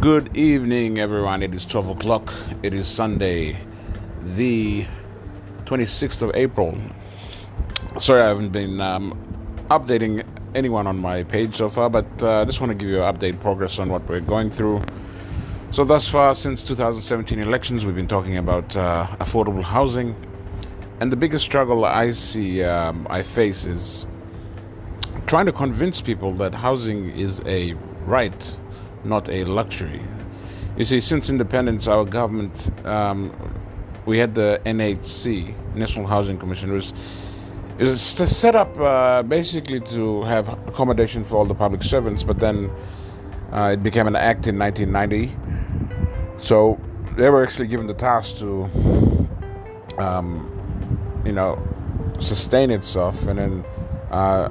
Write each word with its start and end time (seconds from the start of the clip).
Good 0.00 0.34
evening, 0.34 0.98
everyone. 0.98 1.42
It 1.42 1.52
is 1.52 1.66
12 1.66 1.90
o'clock. 1.90 2.32
It 2.62 2.72
is 2.72 2.88
Sunday, 2.88 3.62
the 4.22 4.86
26th 5.66 6.22
of 6.22 6.34
April. 6.34 6.74
Sorry, 7.98 8.22
I 8.22 8.28
haven't 8.28 8.48
been 8.48 8.80
um, 8.80 9.12
updating 9.68 10.24
anyone 10.54 10.86
on 10.86 10.96
my 10.96 11.24
page 11.24 11.56
so 11.56 11.68
far, 11.68 11.90
but 11.90 12.06
uh, 12.22 12.40
I 12.40 12.44
just 12.46 12.62
want 12.62 12.70
to 12.70 12.74
give 12.74 12.88
you 12.88 13.02
an 13.02 13.14
update 13.14 13.40
progress 13.40 13.78
on 13.78 13.90
what 13.90 14.08
we're 14.08 14.20
going 14.20 14.50
through. 14.50 14.82
So, 15.70 15.84
thus 15.84 16.08
far, 16.08 16.34
since 16.34 16.62
2017 16.62 17.38
elections, 17.38 17.84
we've 17.84 17.94
been 17.94 18.08
talking 18.08 18.38
about 18.38 18.74
uh, 18.78 19.06
affordable 19.20 19.62
housing. 19.62 20.16
And 21.00 21.12
the 21.12 21.16
biggest 21.16 21.44
struggle 21.44 21.84
I 21.84 22.12
see, 22.12 22.64
um, 22.64 23.06
I 23.10 23.20
face, 23.20 23.66
is 23.66 24.06
trying 25.26 25.44
to 25.44 25.52
convince 25.52 26.00
people 26.00 26.32
that 26.36 26.54
housing 26.54 27.10
is 27.10 27.42
a 27.44 27.74
right 28.06 28.56
not 29.04 29.28
a 29.28 29.44
luxury. 29.44 30.00
You 30.76 30.84
see, 30.84 31.00
since 31.00 31.28
independence, 31.30 31.88
our 31.88 32.04
government, 32.04 32.70
um, 32.86 33.32
we 34.06 34.18
had 34.18 34.34
the 34.34 34.60
NHC, 34.64 35.54
National 35.74 36.06
Housing 36.06 36.38
Commission, 36.38 36.72
was, 36.72 36.94
was 37.78 38.00
set 38.00 38.54
up 38.54 38.78
uh, 38.78 39.22
basically 39.22 39.80
to 39.80 40.22
have 40.22 40.48
accommodation 40.68 41.24
for 41.24 41.36
all 41.36 41.44
the 41.44 41.54
public 41.54 41.82
servants, 41.82 42.22
but 42.22 42.38
then 42.38 42.70
uh, 43.52 43.70
it 43.74 43.82
became 43.82 44.06
an 44.06 44.16
act 44.16 44.46
in 44.46 44.58
1990. 44.58 45.36
So 46.38 46.80
they 47.16 47.28
were 47.28 47.42
actually 47.42 47.68
given 47.68 47.86
the 47.86 47.94
task 47.94 48.38
to, 48.38 48.64
um, 49.98 51.22
you 51.24 51.32
know, 51.32 51.58
sustain 52.20 52.70
itself 52.70 53.26
and 53.26 53.38
then 53.38 53.64
uh, 54.10 54.48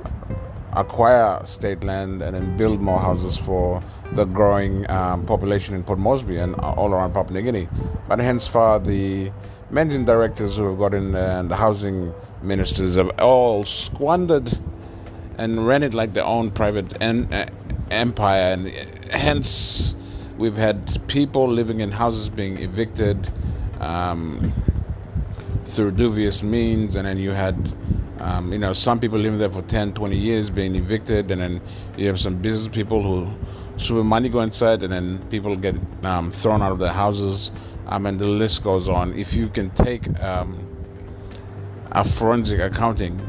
acquire 0.73 1.43
state 1.45 1.83
land 1.83 2.21
and 2.21 2.35
then 2.35 2.57
build 2.57 2.81
more 2.81 2.99
houses 2.99 3.37
for 3.37 3.81
the 4.13 4.25
growing 4.25 4.89
um, 4.89 5.25
population 5.25 5.75
in 5.75 5.83
Port 5.83 5.99
Moresby 5.99 6.37
and 6.37 6.55
all 6.55 6.91
around 6.91 7.13
Papua 7.13 7.39
New 7.39 7.43
Guinea. 7.43 7.69
But 8.07 8.19
hence 8.19 8.47
far, 8.47 8.79
the 8.79 9.31
managing 9.69 10.05
directors 10.05 10.57
who 10.57 10.67
have 10.69 10.79
got 10.79 10.93
in 10.93 11.13
and 11.15 11.49
the 11.49 11.55
housing 11.55 12.13
ministers 12.41 12.95
have 12.95 13.09
all 13.19 13.65
squandered 13.65 14.57
and 15.37 15.65
ran 15.65 15.83
it 15.83 15.93
like 15.93 16.13
their 16.13 16.25
own 16.25 16.51
private 16.51 17.01
en- 17.01 17.31
uh, 17.31 17.49
empire, 17.91 18.53
and 18.53 18.67
hence 19.11 19.95
we've 20.37 20.57
had 20.57 21.07
people 21.07 21.49
living 21.49 21.79
in 21.79 21.91
houses 21.91 22.29
being 22.29 22.57
evicted 22.57 23.31
um, 23.79 24.51
through 25.65 25.91
dubious 25.91 26.43
means, 26.43 26.95
and 26.95 27.07
then 27.07 27.17
you 27.17 27.31
had 27.31 27.73
um, 28.19 28.51
you 28.51 28.59
know, 28.59 28.73
some 28.73 28.99
people 28.99 29.17
living 29.17 29.39
there 29.39 29.49
for 29.49 29.61
10, 29.61 29.93
20 29.93 30.17
years 30.17 30.49
being 30.49 30.75
evicted, 30.75 31.31
and 31.31 31.41
then 31.41 31.61
you 31.97 32.07
have 32.07 32.19
some 32.19 32.35
business 32.35 32.73
people 32.73 33.01
who 33.01 33.31
super 33.79 34.03
money 34.03 34.29
go 34.29 34.41
inside, 34.41 34.83
and 34.83 34.93
then 34.93 35.19
people 35.29 35.55
get 35.55 35.75
um, 36.03 36.29
thrown 36.29 36.61
out 36.61 36.71
of 36.71 36.79
their 36.79 36.93
houses. 36.93 37.51
i 37.87 37.97
mean 37.97 38.17
the 38.17 38.27
list 38.27 38.63
goes 38.63 38.87
on. 38.87 39.13
If 39.17 39.33
you 39.33 39.47
can 39.49 39.71
take 39.71 40.07
um, 40.19 40.67
a 41.91 42.03
forensic 42.03 42.59
accounting 42.59 43.19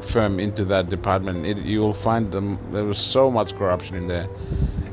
firm 0.00 0.40
into 0.40 0.64
that 0.66 0.88
department, 0.88 1.46
it, 1.46 1.58
you 1.58 1.80
will 1.80 1.92
find 1.92 2.30
them. 2.32 2.58
There 2.72 2.84
was 2.84 2.98
so 2.98 3.30
much 3.30 3.54
corruption 3.54 3.96
in 3.96 4.08
there, 4.08 4.28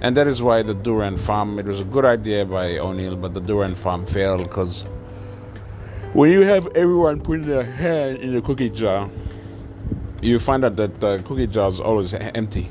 and 0.01 0.15
that 0.17 0.27
is 0.27 0.41
why 0.43 0.61
the 0.61 0.73
Duran 0.73 1.17
farm. 1.17 1.57
It 1.57 1.65
was 1.65 1.79
a 1.79 1.85
good 1.85 2.05
idea 2.05 2.45
by 2.45 2.77
O'Neill, 2.77 3.15
but 3.15 3.33
the 3.33 3.41
Duran 3.41 3.75
farm 3.75 4.05
failed 4.05 4.43
because 4.43 4.85
when 6.13 6.31
you 6.31 6.41
have 6.41 6.67
everyone 6.75 7.21
putting 7.21 7.45
their 7.47 7.63
hand 7.63 8.17
in 8.17 8.33
the 8.33 8.41
cookie 8.41 8.69
jar, 8.69 9.09
you 10.21 10.37
find 10.39 10.65
out 10.65 10.75
that 10.75 10.99
the 10.99 11.19
cookie 11.25 11.47
jar 11.47 11.69
is 11.69 11.79
always 11.79 12.13
empty. 12.13 12.69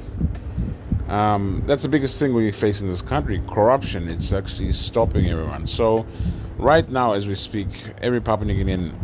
Um, 1.10 1.64
that's 1.66 1.82
the 1.82 1.88
biggest 1.88 2.20
thing 2.20 2.34
we 2.34 2.52
face 2.52 2.80
in 2.80 2.86
this 2.86 3.02
country 3.02 3.42
corruption. 3.48 4.08
It's 4.08 4.32
actually 4.32 4.70
stopping 4.70 5.28
everyone. 5.28 5.66
So, 5.66 6.06
right 6.56 6.88
now, 6.88 7.14
as 7.14 7.26
we 7.26 7.34
speak, 7.34 7.66
every 8.00 8.20
Papua 8.20 8.46
New 8.46 8.64
Guinean 8.64 8.94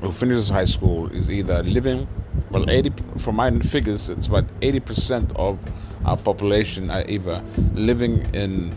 who 0.00 0.12
finishes 0.12 0.48
high 0.48 0.64
school 0.64 1.10
is 1.10 1.28
either 1.28 1.64
living, 1.64 2.06
well, 2.52 2.70
80, 2.70 2.92
from 3.18 3.36
my 3.36 3.50
figures, 3.58 4.08
it's 4.08 4.28
about 4.28 4.44
80% 4.60 5.34
of 5.34 5.58
our 6.04 6.16
population 6.16 6.90
are 6.90 7.04
either 7.08 7.42
living 7.74 8.32
in 8.34 8.72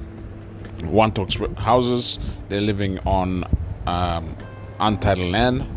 wantoks 0.79 1.55
houses, 1.57 2.17
they're 2.49 2.61
living 2.61 2.97
on 3.05 3.43
um, 3.85 4.35
untitled 4.79 5.31
land, 5.31 5.67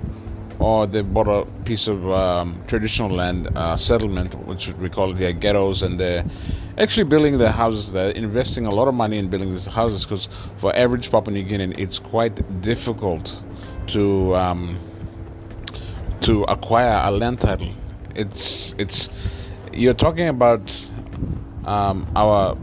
or 0.58 0.86
they 0.86 1.02
bought 1.02 1.28
a 1.28 1.48
piece 1.62 1.86
of 1.86 2.10
um, 2.10 2.60
traditional 2.66 3.10
land 3.10 3.48
uh, 3.56 3.76
settlement, 3.76 4.34
which 4.46 4.68
we 4.68 4.88
call 4.88 5.12
the 5.14 5.32
ghettos, 5.32 5.82
and 5.82 6.00
they're 6.00 6.24
actually 6.78 7.04
building 7.04 7.38
their 7.38 7.52
houses. 7.52 7.92
They're 7.92 8.10
investing 8.10 8.66
a 8.66 8.70
lot 8.70 8.88
of 8.88 8.94
money 8.94 9.18
in 9.18 9.28
building 9.28 9.52
these 9.52 9.66
houses 9.66 10.04
because 10.04 10.28
for 10.56 10.74
average 10.74 11.10
Papua 11.10 11.32
New 11.32 11.44
Guinean, 11.44 11.78
it's 11.78 11.98
quite 11.98 12.60
difficult 12.60 13.40
to 13.88 14.34
um, 14.34 14.78
to 16.22 16.42
acquire 16.44 17.00
a 17.04 17.10
land 17.10 17.40
title. 17.40 17.70
It's 18.16 18.74
it's 18.78 19.08
you're 19.72 19.94
talking 19.94 20.28
about 20.28 20.74
um, 21.66 22.10
our 22.16 22.58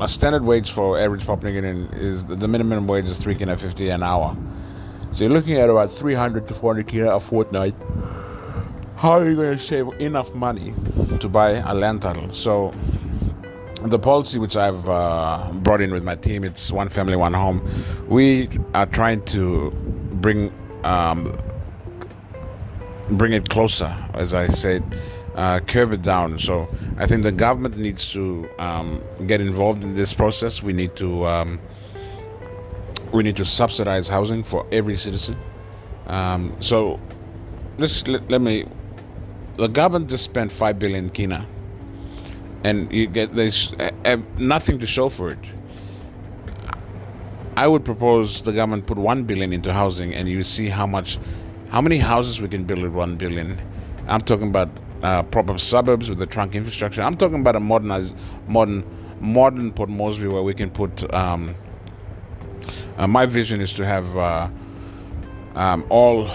a 0.00 0.06
standard 0.06 0.44
wage 0.44 0.70
for 0.70 1.00
average 1.00 1.26
Papua 1.26 1.50
New 1.50 1.60
Guinean 1.60 1.98
is 1.98 2.24
the 2.24 2.46
minimum 2.46 2.86
wage 2.86 3.06
is 3.06 3.18
three 3.18 3.34
kina 3.34 3.56
fifty 3.56 3.88
an 3.88 4.04
hour 4.04 4.36
so 5.12 5.24
you're 5.24 5.32
looking 5.32 5.56
at 5.56 5.68
about 5.70 5.90
300 5.90 6.46
to 6.48 6.54
400 6.54 6.86
kina 6.88 7.10
a 7.10 7.20
fortnight. 7.20 7.74
How 8.96 9.12
are 9.12 9.28
you 9.28 9.36
going 9.36 9.56
to 9.56 9.62
save 9.62 9.88
enough 10.00 10.34
money 10.34 10.74
to 11.20 11.28
buy 11.28 11.50
a 11.50 11.74
land 11.74 12.02
title? 12.02 12.32
So 12.32 12.74
the 13.82 13.98
policy 13.98 14.38
which 14.38 14.56
I've 14.56 14.88
uh, 14.88 15.50
brought 15.54 15.80
in 15.80 15.92
with 15.92 16.02
my 16.02 16.16
team, 16.16 16.44
it's 16.44 16.72
one 16.72 16.88
family, 16.88 17.16
one 17.16 17.32
home. 17.32 17.68
We 18.08 18.48
are 18.74 18.86
trying 18.86 19.24
to 19.26 19.70
bring 20.20 20.52
um, 20.84 21.36
bring 23.10 23.32
it 23.32 23.48
closer, 23.48 23.96
as 24.14 24.34
I 24.34 24.48
said, 24.48 24.82
uh, 25.34 25.60
it 25.66 26.02
down. 26.02 26.38
So 26.38 26.68
I 26.98 27.06
think 27.06 27.22
the 27.22 27.32
government 27.32 27.78
needs 27.78 28.10
to 28.12 28.48
um, 28.58 29.02
get 29.26 29.40
involved 29.40 29.82
in 29.82 29.94
this 29.94 30.12
process. 30.12 30.62
We 30.62 30.72
need 30.72 30.96
to 30.96 31.26
um, 31.26 31.60
we 33.12 33.22
need 33.22 33.36
to 33.36 33.44
subsidize 33.44 34.08
housing 34.08 34.42
for 34.42 34.66
every 34.72 34.96
citizen. 34.96 35.36
Um, 36.06 36.56
so 36.60 37.00
let's 37.78 38.06
let, 38.06 38.28
let, 38.30 38.40
me. 38.40 38.66
The 39.56 39.68
government 39.68 40.10
just 40.10 40.24
spent 40.24 40.52
five 40.52 40.78
billion 40.78 41.10
kina, 41.10 41.46
and 42.64 42.90
you 42.92 43.06
get 43.06 43.34
this 43.34 43.72
have 44.04 44.38
nothing 44.38 44.78
to 44.78 44.86
show 44.86 45.08
for 45.08 45.30
it. 45.30 45.38
I 47.56 47.66
would 47.66 47.84
propose 47.84 48.42
the 48.42 48.52
government 48.52 48.86
put 48.86 48.98
one 48.98 49.24
billion 49.24 49.52
into 49.52 49.72
housing, 49.72 50.14
and 50.14 50.28
you 50.28 50.42
see 50.44 50.68
how 50.68 50.86
much, 50.86 51.18
how 51.70 51.80
many 51.80 51.98
houses 51.98 52.40
we 52.40 52.48
can 52.48 52.64
build 52.64 52.82
with 52.82 52.92
one 52.92 53.16
billion. 53.16 53.60
I'm 54.06 54.20
talking 54.20 54.48
about 54.48 54.70
uh, 55.02 55.24
proper 55.24 55.58
suburbs 55.58 56.08
with 56.08 56.18
the 56.18 56.26
trunk 56.26 56.54
infrastructure. 56.54 57.02
I'm 57.02 57.16
talking 57.16 57.40
about 57.40 57.56
a 57.56 57.60
modernized, 57.60 58.14
modern, 58.46 58.84
modern 59.20 59.72
Port 59.72 59.88
Moresby 59.90 60.28
where 60.28 60.42
we 60.42 60.54
can 60.54 60.70
put. 60.70 61.12
Um, 61.12 61.54
uh, 62.98 63.06
my 63.06 63.24
vision 63.24 63.60
is 63.60 63.72
to 63.72 63.86
have 63.86 64.16
uh, 64.16 64.48
um, 65.54 65.86
all 65.88 66.28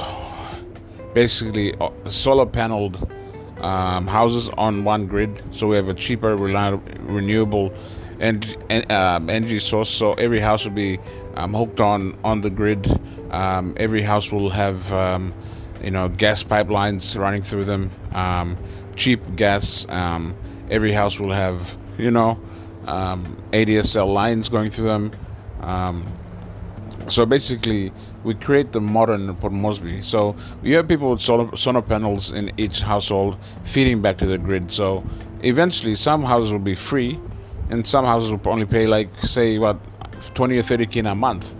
basically 1.13 1.75
uh, 1.75 1.89
solar 2.05 2.45
paneled 2.45 3.11
um, 3.59 4.07
houses 4.07 4.49
on 4.57 4.83
one 4.85 5.05
grid, 5.05 5.43
so 5.51 5.67
we 5.67 5.75
have 5.75 5.89
a 5.89 5.93
cheaper, 5.93 6.35
reliable, 6.35 6.81
renewable 7.01 7.73
energy, 8.19 8.55
um, 8.89 9.29
energy 9.29 9.59
source. 9.59 9.89
So 9.89 10.13
every 10.13 10.39
house 10.39 10.63
will 10.63 10.71
be 10.71 10.99
um, 11.35 11.53
hooked 11.53 11.81
on 11.81 12.17
on 12.23 12.41
the 12.41 12.49
grid. 12.49 12.87
Um, 13.31 13.73
every 13.77 14.01
house 14.01 14.31
will 14.31 14.49
have 14.49 14.91
um, 14.93 15.33
you 15.83 15.91
know 15.91 16.07
gas 16.07 16.43
pipelines 16.43 17.19
running 17.19 17.41
through 17.41 17.65
them, 17.65 17.91
cheap 18.95 19.19
gas. 19.35 19.85
every 20.69 20.93
house 20.93 21.19
will 21.19 21.33
have 21.33 21.77
you 21.97 22.11
know 22.11 22.39
ADSL 22.85 24.13
lines 24.13 24.47
going 24.47 24.69
through 24.71 24.87
them. 24.87 25.11
Um, 25.61 26.05
so 27.07 27.25
basically, 27.25 27.91
we 28.23 28.33
create 28.33 28.71
the 28.71 28.79
modern 28.79 29.35
Port 29.35 29.53
Moresby. 29.53 30.01
So 30.01 30.35
you 30.63 30.75
have 30.77 30.87
people 30.87 31.11
with 31.11 31.21
solar, 31.21 31.55
solar 31.55 31.81
panels 31.81 32.31
in 32.31 32.51
each 32.57 32.81
household 32.81 33.37
feeding 33.65 34.01
back 34.01 34.17
to 34.19 34.25
the 34.25 34.37
grid. 34.37 34.71
So 34.71 35.03
eventually, 35.41 35.95
some 35.95 36.23
houses 36.23 36.51
will 36.51 36.59
be 36.59 36.75
free, 36.75 37.19
and 37.69 37.85
some 37.85 38.05
houses 38.05 38.31
will 38.31 38.41
only 38.45 38.65
pay 38.65 38.87
like 38.87 39.09
say 39.23 39.57
what 39.57 39.77
20 40.35 40.57
or 40.57 40.63
30 40.63 40.85
kina 40.85 41.11
a 41.11 41.15
month. 41.15 41.53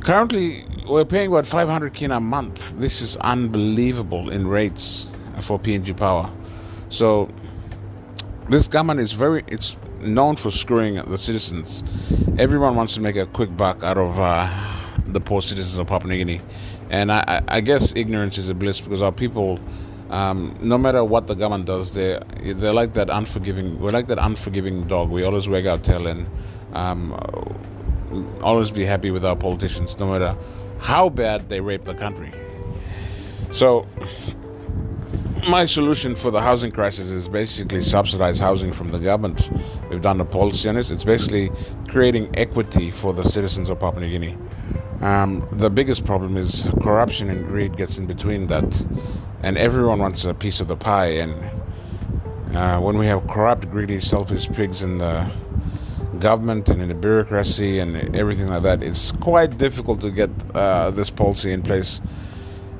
Currently, 0.00 0.66
we're 0.88 1.04
paying 1.04 1.28
about 1.28 1.46
500 1.46 1.92
kina 1.94 2.16
a 2.16 2.20
month. 2.20 2.78
This 2.78 3.00
is 3.00 3.16
unbelievable 3.18 4.30
in 4.30 4.46
rates 4.46 5.08
for 5.40 5.58
PNG 5.58 5.96
Power. 5.96 6.30
So 6.90 7.28
this 8.48 8.68
government 8.68 9.00
is 9.00 9.12
very 9.12 9.42
it's 9.48 9.76
known 10.04 10.36
for 10.36 10.50
screwing 10.50 11.02
the 11.10 11.18
citizens. 11.18 11.82
Everyone 12.38 12.76
wants 12.76 12.94
to 12.94 13.00
make 13.00 13.16
a 13.16 13.26
quick 13.26 13.56
buck 13.56 13.82
out 13.82 13.98
of 13.98 14.20
uh, 14.20 14.48
the 15.06 15.20
poor 15.20 15.42
citizens 15.42 15.76
of 15.76 15.86
Papua 15.86 16.12
New 16.12 16.18
Guinea, 16.18 16.40
and 16.90 17.10
I, 17.10 17.42
I, 17.48 17.60
guess 17.60 17.94
ignorance 17.96 18.38
is 18.38 18.48
a 18.48 18.54
bliss 18.54 18.80
because 18.80 19.02
our 19.02 19.12
people 19.12 19.58
Um, 20.10 20.56
no 20.60 20.76
matter 20.78 21.02
what 21.02 21.26
the 21.26 21.34
government 21.34 21.64
does, 21.66 21.92
they 21.92 22.20
they're 22.42 22.72
like 22.72 22.92
that 22.94 23.08
unforgiving. 23.10 23.80
We're 23.80 23.90
like 23.90 24.06
that 24.08 24.18
unforgiving 24.18 24.86
dog. 24.86 25.10
We 25.10 25.24
always 25.24 25.48
wag 25.48 25.66
our 25.66 25.78
tail 25.78 26.06
and 26.06 26.28
um, 26.74 27.12
always 28.42 28.70
be 28.70 28.84
happy 28.84 29.10
with 29.10 29.24
our 29.24 29.36
politicians, 29.36 29.98
no 29.98 30.06
matter 30.06 30.36
how 30.78 31.08
bad 31.08 31.48
they 31.48 31.60
rape 31.60 31.84
the 31.84 31.94
country. 31.94 32.32
So, 33.50 33.86
my 35.48 35.66
solution 35.66 36.16
for 36.16 36.30
the 36.30 36.40
housing 36.40 36.70
crisis 36.70 37.10
is 37.10 37.28
basically 37.28 37.80
subsidize 37.80 38.38
housing 38.38 38.72
from 38.72 38.90
the 38.90 38.98
government. 38.98 39.50
We've 39.90 40.00
done 40.00 40.20
a 40.20 40.24
policy 40.24 40.68
on 40.68 40.74
this. 40.74 40.90
It's 40.90 41.04
basically 41.04 41.50
creating 41.88 42.30
equity 42.36 42.90
for 42.90 43.12
the 43.12 43.24
citizens 43.24 43.68
of 43.68 43.78
Papua 43.78 44.00
New 44.00 44.10
Guinea. 44.10 44.38
Um, 45.00 45.46
the 45.52 45.68
biggest 45.68 46.04
problem 46.04 46.36
is 46.36 46.68
corruption 46.80 47.28
and 47.28 47.46
greed 47.46 47.76
gets 47.76 47.98
in 47.98 48.06
between 48.06 48.46
that, 48.46 48.86
and 49.42 49.58
everyone 49.58 49.98
wants 49.98 50.24
a 50.24 50.32
piece 50.32 50.60
of 50.60 50.68
the 50.68 50.76
pie. 50.76 51.08
And 51.08 52.56
uh, 52.56 52.80
when 52.80 52.96
we 52.96 53.06
have 53.06 53.26
corrupt, 53.26 53.70
greedy, 53.70 54.00
selfish 54.00 54.48
pigs 54.50 54.82
in 54.82 54.98
the 54.98 55.30
government 56.20 56.68
and 56.68 56.80
in 56.80 56.88
the 56.88 56.94
bureaucracy 56.94 57.80
and 57.80 58.16
everything 58.16 58.48
like 58.48 58.62
that, 58.62 58.82
it's 58.82 59.12
quite 59.12 59.58
difficult 59.58 60.00
to 60.00 60.10
get 60.10 60.30
uh, 60.54 60.90
this 60.90 61.10
policy 61.10 61.52
in 61.52 61.62
place 61.62 62.00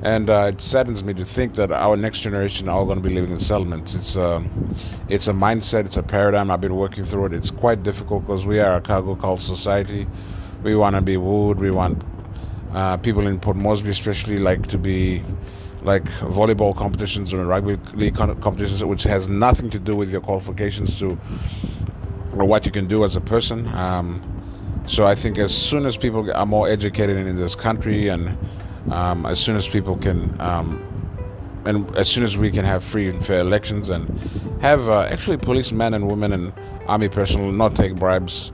and 0.01 0.29
uh, 0.29 0.51
it 0.53 0.61
saddens 0.61 1.03
me 1.03 1.13
to 1.13 1.25
think 1.25 1.55
that 1.55 1.71
our 1.71 1.97
next 1.97 2.19
generation 2.19 2.69
are 2.69 2.77
all 2.77 2.85
going 2.85 3.01
to 3.01 3.07
be 3.07 3.13
living 3.13 3.31
in 3.31 3.39
settlements. 3.39 3.95
It's 3.95 4.15
a, 4.15 4.35
um, 4.35 4.75
it's 5.09 5.27
a 5.27 5.33
mindset, 5.33 5.85
it's 5.85 5.97
a 5.97 6.03
paradigm. 6.03 6.51
I've 6.51 6.61
been 6.61 6.75
working 6.75 7.05
through 7.05 7.27
it. 7.27 7.33
It's 7.33 7.51
quite 7.51 7.83
difficult 7.83 8.25
because 8.25 8.45
we 8.45 8.59
are 8.59 8.75
a 8.77 8.81
cargo 8.81 9.15
cult 9.15 9.41
society. 9.41 10.07
We 10.63 10.75
want 10.75 10.95
to 10.95 11.01
be 11.01 11.17
wooed. 11.17 11.59
We 11.59 11.71
want 11.71 12.03
uh, 12.73 12.97
people 12.97 13.25
in 13.27 13.39
Port 13.39 13.57
Moresby, 13.57 13.89
especially, 13.89 14.37
like 14.37 14.67
to 14.67 14.77
be 14.77 15.23
like 15.81 16.03
volleyball 16.03 16.75
competitions 16.75 17.33
or 17.33 17.45
rugby 17.45 17.77
league 17.93 18.15
competitions, 18.15 18.83
which 18.83 19.03
has 19.03 19.29
nothing 19.29 19.69
to 19.69 19.79
do 19.79 19.95
with 19.95 20.11
your 20.11 20.21
qualifications 20.21 20.99
to 20.99 21.17
or 22.35 22.45
what 22.45 22.65
you 22.65 22.71
can 22.71 22.87
do 22.87 23.03
as 23.03 23.15
a 23.15 23.21
person. 23.21 23.67
Um, 23.69 24.21
so 24.87 25.07
I 25.07 25.15
think 25.15 25.37
as 25.37 25.55
soon 25.55 25.85
as 25.85 25.97
people 25.97 26.31
are 26.33 26.45
more 26.45 26.67
educated 26.67 27.17
in 27.17 27.35
this 27.35 27.55
country 27.55 28.07
and 28.07 28.37
um, 28.91 29.25
as 29.25 29.39
soon 29.39 29.55
as 29.55 29.67
people 29.67 29.97
can, 29.97 30.39
um, 30.39 30.81
and 31.65 31.95
as 31.97 32.07
soon 32.09 32.23
as 32.23 32.37
we 32.37 32.51
can 32.51 32.65
have 32.65 32.83
free 32.83 33.09
and 33.09 33.25
fair 33.25 33.39
elections 33.39 33.89
and 33.89 34.07
have 34.61 34.89
uh, 34.89 35.01
actually 35.01 35.37
policemen 35.37 35.93
and 35.93 36.07
women 36.07 36.31
and 36.31 36.53
army 36.87 37.09
personnel 37.09 37.51
not 37.51 37.75
take 37.75 37.95
bribes 37.95 38.51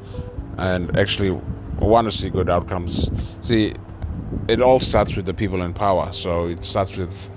and 0.58 0.98
actually 0.98 1.32
want 1.80 2.10
to 2.10 2.18
see 2.18 2.30
good 2.30 2.50
outcomes. 2.50 3.10
See, 3.42 3.74
it 4.48 4.62
all 4.62 4.80
starts 4.80 5.16
with 5.16 5.26
the 5.26 5.34
people 5.34 5.62
in 5.62 5.74
power. 5.74 6.12
So 6.14 6.48
it 6.48 6.64
starts 6.64 6.96
with 6.96 7.30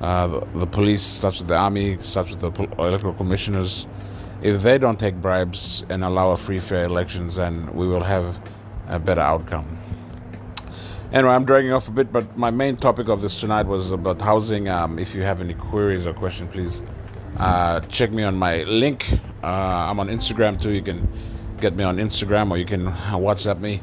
uh, 0.00 0.26
the, 0.26 0.40
the, 0.54 0.66
police, 0.66 1.02
starts 1.02 1.38
with 1.38 1.48
the 1.48 1.56
army, 1.56 1.96
starts 2.00 2.30
with 2.30 2.40
the 2.40 2.50
electoral 2.78 3.14
commissioners. 3.14 3.86
If 4.42 4.62
they 4.62 4.78
don't 4.78 5.00
take 5.00 5.16
bribes 5.16 5.84
and 5.88 6.04
allow 6.04 6.30
a 6.32 6.36
free, 6.36 6.60
fair 6.60 6.84
elections, 6.84 7.36
then 7.36 7.74
we 7.74 7.86
will 7.86 8.02
have 8.02 8.38
a 8.88 8.98
better 8.98 9.22
outcome. 9.22 9.78
Anyway, 11.12 11.32
I'm 11.32 11.44
dragging 11.44 11.72
off 11.72 11.86
a 11.86 11.92
bit, 11.92 12.12
but 12.12 12.36
my 12.36 12.50
main 12.50 12.74
topic 12.74 13.08
of 13.08 13.22
this 13.22 13.38
tonight 13.38 13.66
was 13.66 13.92
about 13.92 14.20
housing. 14.20 14.68
Um, 14.68 14.98
if 14.98 15.14
you 15.14 15.22
have 15.22 15.40
any 15.40 15.54
queries 15.54 16.04
or 16.04 16.12
questions, 16.12 16.52
please 16.52 16.82
uh, 17.36 17.78
check 17.82 18.10
me 18.10 18.24
on 18.24 18.36
my 18.36 18.62
link. 18.62 19.12
Uh, 19.40 19.46
I'm 19.46 20.00
on 20.00 20.08
Instagram 20.08 20.60
too. 20.60 20.70
You 20.70 20.82
can 20.82 21.08
get 21.60 21.76
me 21.76 21.84
on 21.84 21.98
Instagram 21.98 22.50
or 22.50 22.56
you 22.56 22.64
can 22.64 22.86
WhatsApp 22.86 23.60
me. 23.60 23.80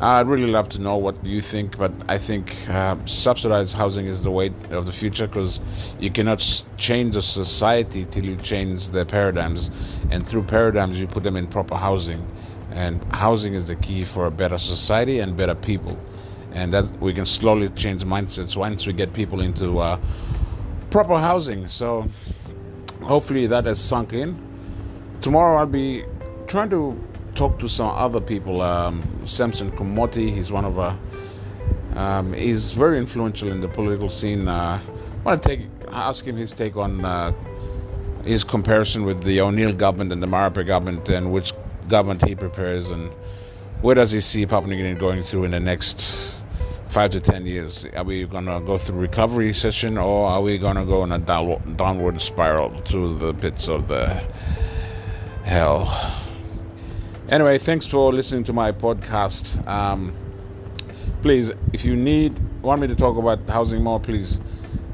I'd 0.00 0.28
really 0.28 0.46
love 0.46 0.68
to 0.70 0.80
know 0.80 0.96
what 0.96 1.24
you 1.24 1.42
think, 1.42 1.76
but 1.76 1.92
I 2.08 2.18
think 2.18 2.54
uh, 2.68 2.96
subsidized 3.06 3.74
housing 3.74 4.06
is 4.06 4.22
the 4.22 4.30
way 4.30 4.52
of 4.70 4.86
the 4.86 4.92
future 4.92 5.26
because 5.26 5.60
you 5.98 6.12
cannot 6.12 6.64
change 6.76 7.16
a 7.16 7.22
society 7.22 8.04
till 8.04 8.24
you 8.24 8.36
change 8.36 8.90
their 8.90 9.04
paradigms, 9.04 9.72
and 10.12 10.26
through 10.26 10.44
paradigms 10.44 10.98
you 10.98 11.08
put 11.08 11.24
them 11.24 11.36
in 11.36 11.48
proper 11.48 11.76
housing, 11.76 12.24
and 12.70 13.02
housing 13.12 13.54
is 13.54 13.66
the 13.66 13.76
key 13.76 14.04
for 14.04 14.26
a 14.26 14.30
better 14.30 14.58
society 14.58 15.18
and 15.18 15.36
better 15.36 15.56
people 15.56 15.98
and 16.54 16.72
that 16.72 17.00
we 17.00 17.12
can 17.12 17.26
slowly 17.26 17.68
change 17.70 18.04
mindsets 18.04 18.56
once 18.56 18.86
we 18.86 18.92
get 18.92 19.12
people 19.12 19.40
into 19.40 19.78
uh, 19.78 19.98
proper 20.90 21.18
housing. 21.18 21.66
So 21.68 22.08
hopefully 23.02 23.46
that 23.46 23.64
has 23.66 23.80
sunk 23.80 24.12
in. 24.12 24.40
Tomorrow 25.20 25.58
I'll 25.58 25.66
be 25.66 26.04
trying 26.46 26.70
to 26.70 26.98
talk 27.34 27.58
to 27.58 27.68
some 27.68 27.88
other 27.88 28.20
people. 28.20 28.62
Um, 28.62 29.02
Samson 29.24 29.70
Komoti, 29.72 30.32
he's 30.34 30.52
one 30.52 30.64
of 30.64 30.78
our. 30.78 30.98
Um, 31.94 32.32
he's 32.32 32.72
very 32.72 32.98
influential 32.98 33.50
in 33.50 33.60
the 33.60 33.68
political 33.68 34.08
scene. 34.08 34.48
Uh, 34.48 34.80
I 34.80 35.22
want 35.22 35.42
to 35.42 35.48
take 35.48 35.68
ask 35.88 36.26
him 36.26 36.36
his 36.36 36.52
take 36.52 36.76
on 36.76 37.04
uh, 37.04 37.32
his 38.24 38.44
comparison 38.44 39.04
with 39.04 39.24
the 39.24 39.40
O'Neill 39.40 39.72
government 39.72 40.12
and 40.12 40.22
the 40.22 40.26
Marape 40.26 40.66
government, 40.66 41.08
and 41.08 41.32
which 41.32 41.52
government 41.88 42.26
he 42.26 42.34
prepares, 42.34 42.90
and 42.90 43.10
where 43.82 43.94
does 43.94 44.10
he 44.10 44.20
see 44.20 44.46
Papua 44.46 44.70
New 44.70 44.76
Guinea 44.76 44.94
going 44.94 45.22
through 45.22 45.44
in 45.44 45.50
the 45.50 45.60
next 45.60 46.34
five 46.92 47.10
to 47.10 47.20
ten 47.20 47.46
years? 47.46 47.86
Are 47.96 48.04
we 48.04 48.24
going 48.26 48.44
to 48.44 48.60
go 48.60 48.76
through 48.76 48.98
recovery 48.98 49.54
session 49.54 49.96
or 49.96 50.28
are 50.28 50.42
we 50.42 50.58
going 50.58 50.76
to 50.76 50.84
go 50.84 51.02
in 51.04 51.12
a 51.12 51.18
downward 51.18 52.20
spiral 52.20 52.82
to 52.82 53.16
the 53.16 53.32
pits 53.32 53.66
of 53.66 53.88
the 53.88 54.22
hell? 55.42 55.88
Anyway, 57.30 57.56
thanks 57.56 57.86
for 57.86 58.12
listening 58.12 58.44
to 58.44 58.52
my 58.52 58.72
podcast. 58.72 59.66
Um, 59.66 60.14
please, 61.22 61.50
if 61.72 61.86
you 61.86 61.96
need 61.96 62.38
want 62.60 62.82
me 62.82 62.88
to 62.88 62.94
talk 62.94 63.16
about 63.16 63.48
housing 63.48 63.82
more, 63.82 63.98
please. 63.98 64.38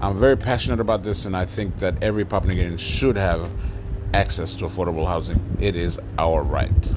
I'm 0.00 0.21
very 0.21 0.37
passionate 0.37 0.79
about 0.79 1.03
this, 1.03 1.25
and 1.25 1.37
I 1.37 1.47
think 1.47 1.79
that 1.79 2.00
every 2.00 2.25
Papua 2.25 2.55
New 2.55 2.62
Guinean 2.62 2.79
should 2.79 3.17
have 3.17 3.50
access 4.15 4.55
to 4.55 4.67
affordable 4.67 5.05
housing. 5.05 5.41
It 5.61 5.75
is 5.75 5.99
our 6.17 6.45
right. 6.45 6.97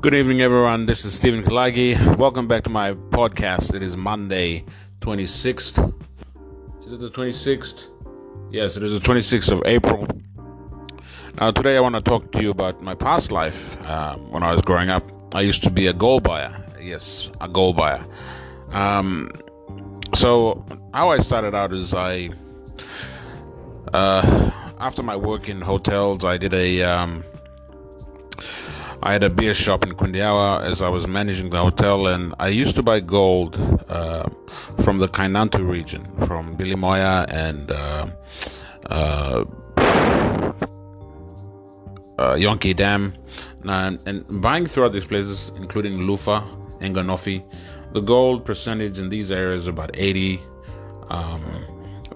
Good 0.00 0.14
evening, 0.14 0.40
everyone. 0.40 0.86
This 0.86 1.04
is 1.04 1.12
Stephen 1.12 1.42
Kalagi. 1.42 2.16
Welcome 2.16 2.48
back 2.48 2.64
to 2.64 2.70
my 2.70 2.94
podcast. 2.94 3.74
It 3.74 3.82
is 3.82 3.98
Monday, 3.98 4.64
26th. 5.02 5.92
Is 6.82 6.92
it 6.92 7.00
the 7.00 7.10
26th? 7.10 7.88
Yes, 8.50 8.78
it 8.78 8.82
is 8.82 8.98
the 8.98 9.06
26th 9.06 9.52
of 9.52 9.62
April. 9.66 10.08
Now, 11.38 11.50
today 11.50 11.76
I 11.76 11.80
want 11.80 11.96
to 11.96 12.00
talk 12.00 12.32
to 12.32 12.40
you 12.40 12.48
about 12.48 12.82
my 12.82 12.94
past 12.94 13.30
life. 13.30 13.76
Um, 13.86 14.30
when 14.30 14.42
I 14.42 14.52
was 14.54 14.62
growing 14.62 14.88
up, 14.88 15.04
I 15.34 15.42
used 15.42 15.62
to 15.64 15.70
be 15.70 15.88
a 15.88 15.92
gold 15.92 16.22
buyer. 16.22 16.64
Yes, 16.80 17.28
a 17.42 17.46
gold 17.46 17.76
buyer. 17.76 18.02
Um, 18.70 19.30
so, 20.14 20.64
how 20.94 21.10
I 21.10 21.18
started 21.18 21.54
out 21.54 21.74
is 21.74 21.92
I, 21.92 22.30
uh, 23.92 24.50
after 24.78 25.02
my 25.02 25.16
work 25.16 25.50
in 25.50 25.60
hotels, 25.60 26.24
I 26.24 26.38
did 26.38 26.54
a. 26.54 26.84
Um, 26.84 27.22
I 29.02 29.12
had 29.12 29.22
a 29.22 29.30
beer 29.30 29.54
shop 29.54 29.84
in 29.84 29.94
Kundiawa 29.94 30.62
as 30.64 30.82
I 30.82 30.88
was 30.88 31.06
managing 31.06 31.50
the 31.50 31.58
hotel, 31.58 32.06
and 32.06 32.34
I 32.38 32.48
used 32.48 32.74
to 32.76 32.82
buy 32.82 33.00
gold 33.00 33.56
uh, 33.88 34.28
from 34.82 34.98
the 34.98 35.08
Kainantu 35.08 35.66
region, 35.66 36.04
from 36.26 36.56
Bilimoia 36.58 37.24
and 37.32 37.70
uh, 37.70 38.06
uh, 38.90 39.44
uh, 42.18 42.34
Yonki 42.36 42.76
Dam, 42.76 43.14
and, 43.64 43.98
and, 44.06 44.42
buying 44.42 44.66
throughout 44.66 44.92
these 44.92 45.06
places, 45.06 45.50
including 45.56 46.00
Lufa 46.00 46.44
and 46.80 46.94
Ganofi, 46.94 47.42
the 47.92 48.00
gold 48.00 48.44
percentage 48.44 48.98
in 48.98 49.08
these 49.08 49.32
areas 49.32 49.62
is 49.62 49.68
about 49.68 49.90
80. 49.94 50.40
Um, 51.08 51.42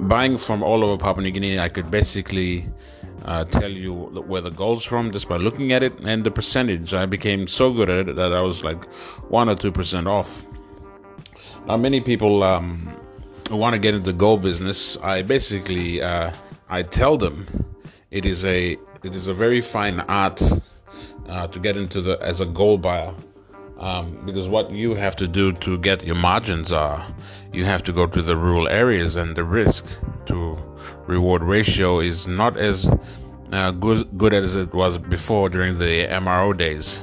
buying 0.01 0.37
from 0.37 0.63
all 0.63 0.85
over 0.85 0.99
Papua 0.99 1.23
New 1.23 1.31
Guinea, 1.31 1.59
I 1.59 1.71
could 1.71 1.91
basically 1.91 2.69
uh, 3.25 3.45
tell 3.45 3.71
you 3.71 3.93
where 3.93 4.41
the 4.41 4.51
gold's 4.51 4.85
from 4.85 5.11
just 5.11 5.29
by 5.29 5.37
looking 5.37 5.73
at 5.73 5.83
it 5.83 5.99
and 6.01 6.25
the 6.25 6.31
percentage. 6.31 6.93
I 6.95 7.07
became 7.07 7.47
so 7.47 7.73
good 7.73 7.89
at 7.89 8.09
it 8.09 8.17
that 8.17 8.35
I 8.35 8.41
was 8.41 8.63
like 8.63 8.85
one 9.31 9.49
or 9.49 9.57
two 9.57 9.73
percent 9.73 10.07
off. 10.07 10.47
Now, 11.67 11.77
many 11.79 12.01
people 12.01 12.43
um, 12.43 12.95
who 13.49 13.57
want 13.57 13.73
to 13.75 13.79
get 13.79 13.95
into 13.95 14.13
the 14.13 14.19
gold 14.19 14.43
business, 14.43 14.97
I 14.99 15.23
basically 15.23 16.03
uh, 16.03 16.33
I 16.69 16.83
tell 16.83 17.17
them 17.17 17.47
it 18.11 18.27
is 18.27 18.45
a 18.45 18.77
it 19.03 19.15
is 19.15 19.29
a 19.29 19.35
very 19.35 19.61
fine 19.61 20.01
art 20.01 20.43
uh, 21.29 21.47
to 21.47 21.59
get 21.59 21.77
into 21.77 22.03
the 22.03 22.19
as 22.21 22.41
a 22.41 22.47
gold 22.47 22.83
buyer. 22.83 23.15
Um, 23.79 24.25
because 24.25 24.49
what 24.49 24.71
you 24.71 24.95
have 24.95 25.17
to 25.17 25.27
do 25.27 25.53
to 25.53 25.77
get 25.79 26.05
your 26.05 26.15
margins 26.15 26.71
are 26.71 27.05
you 27.53 27.65
have 27.65 27.83
to 27.85 27.93
go 27.93 28.07
to 28.07 28.23
the 28.23 28.37
rural 28.37 28.69
areas 28.69 29.17
and 29.17 29.37
the 29.37 29.45
risk 29.45 29.85
to 30.27 30.57
reward 31.07 31.43
ratio 31.43 32.01
is 32.01 32.29
not 32.29 32.57
as 32.57 32.89
uh, 33.53 33.71
good, 33.73 34.17
good 34.17 34.33
as 34.33 34.57
it 34.57 34.73
was 34.73 34.97
before 34.99 35.49
during 35.49 35.79
the 35.79 36.07
MRO 36.07 36.57
days. 36.57 37.03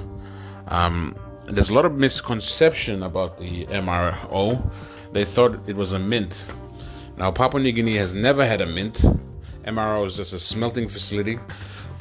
Um, 0.67 1.15
there's 1.47 1.69
a 1.69 1.73
lot 1.73 1.85
of 1.85 1.95
misconception 1.95 3.03
about 3.03 3.37
the 3.37 3.65
MRO. 3.65 4.71
They 5.11 5.25
thought 5.25 5.59
it 5.67 5.75
was 5.75 5.91
a 5.91 5.99
mint. 5.99 6.45
Now, 7.17 7.31
Papua 7.31 7.61
New 7.61 7.71
Guinea 7.73 7.97
has 7.97 8.13
never 8.13 8.45
had 8.45 8.61
a 8.61 8.65
mint. 8.65 9.03
MRO 9.65 10.05
is 10.05 10.15
just 10.15 10.33
a 10.33 10.39
smelting 10.39 10.87
facility 10.87 11.37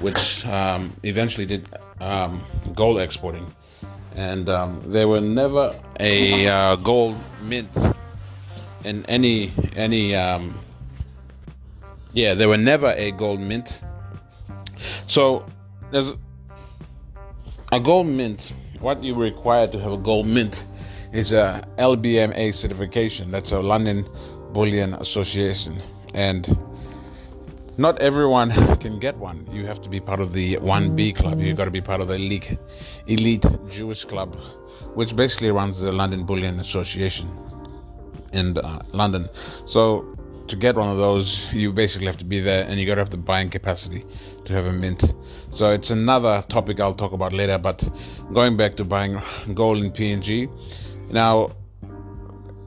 which 0.01 0.47
um, 0.47 0.93
eventually 1.03 1.47
did 1.47 1.69
um, 2.01 2.43
gold 2.75 3.01
exporting. 3.01 3.55
And 4.15 4.49
um, 4.49 4.83
there 4.87 5.09
were 5.09 5.21
never 5.21 5.79
a 5.99 6.47
uh, 6.49 6.77
gold 6.77 7.17
mint 7.43 7.69
in 8.85 9.05
any 9.07 9.53
any 9.77 10.15
um, 10.17 10.59
yeah 12.13 12.35
there 12.35 12.49
were 12.49 12.57
never 12.57 12.93
a 12.93 13.11
gold 13.13 13.41
mint. 13.41 13.81
So 15.07 15.47
there's 15.91 16.15
a 17.73 17.81
gold 17.81 18.07
mint. 18.07 18.53
What 18.81 19.05
you 19.05 19.15
require 19.15 19.67
to 19.69 19.79
have 19.79 19.93
a 19.93 19.99
gold 19.99 20.27
mint 20.27 20.65
is 21.13 21.33
a 21.33 21.67
LBMA 21.79 22.55
certification. 22.55 23.31
That's 23.31 23.53
a 23.53 23.61
London 23.61 24.09
Bullion 24.53 24.95
Association, 24.95 25.83
and 26.15 26.47
not 27.81 27.99
everyone 28.03 28.51
can 28.81 28.99
get 28.99 29.17
one. 29.17 29.43
You 29.51 29.65
have 29.65 29.81
to 29.83 29.89
be 29.89 30.01
part 30.01 30.21
of 30.21 30.35
the 30.35 30.57
1B 30.57 31.17
club. 31.17 31.41
You've 31.41 31.57
got 31.57 31.65
to 31.65 31.71
be 31.71 31.81
part 31.81 32.03
of 32.03 32.09
the 32.09 32.15
elite, 32.15 32.59
elite 33.07 33.47
Jewish 33.71 34.05
club, 34.05 34.37
which 34.95 35.17
basically 35.17 35.51
runs 35.51 35.81
the 35.81 35.91
London 35.91 36.27
Bullion 36.27 36.61
Association 36.61 37.35
in 38.35 38.59
uh, 38.59 38.83
London. 38.93 39.31
So 39.65 40.15
to 40.49 40.57
get 40.57 40.77
one 40.77 40.91
of 40.91 40.99
those, 40.99 41.51
you 41.55 41.73
basically 41.73 42.07
have 42.07 42.19
to 42.19 42.25
be 42.25 42.39
there 42.39 42.67
and 42.67 42.79
you 42.79 42.85
got 42.85 42.97
to 42.97 43.01
have 43.01 43.11
the 43.11 43.17
buying 43.17 43.49
capacity 43.49 44.05
to 44.45 44.53
have 44.53 44.67
a 44.67 44.73
mint. 44.73 45.15
So 45.51 45.71
it's 45.71 45.89
another 45.89 46.45
topic 46.49 46.81
I'll 46.81 46.93
talk 46.93 47.13
about 47.13 47.33
later. 47.33 47.57
But 47.57 47.89
going 48.35 48.59
back 48.59 48.77
to 48.77 48.85
buying 48.85 49.23
gold 49.55 49.79
in 49.79 49.91
PNG, 49.91 50.51
now 51.11 51.53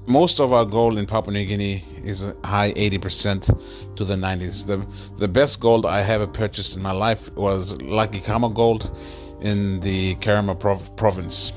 most 0.07 0.39
of 0.39 0.53
our 0.53 0.65
gold 0.65 0.97
in 0.97 1.05
Papua 1.05 1.33
New 1.33 1.45
Guinea 1.45 1.92
is 2.03 2.23
a 2.23 2.35
high 2.43 2.73
80% 2.73 3.95
to 3.95 4.05
the 4.05 4.15
90s. 4.15 4.65
The 4.65 4.85
the 5.17 5.27
best 5.27 5.59
gold 5.59 5.85
I 5.85 6.01
ever 6.01 6.27
purchased 6.27 6.75
in 6.75 6.81
my 6.81 6.91
life 6.91 7.31
was 7.35 7.73
Lakekamu 7.77 8.53
gold 8.53 8.95
in 9.41 9.79
the 9.81 10.15
Kerema 10.15 10.59
prov- 10.59 10.95
province, 10.95 11.53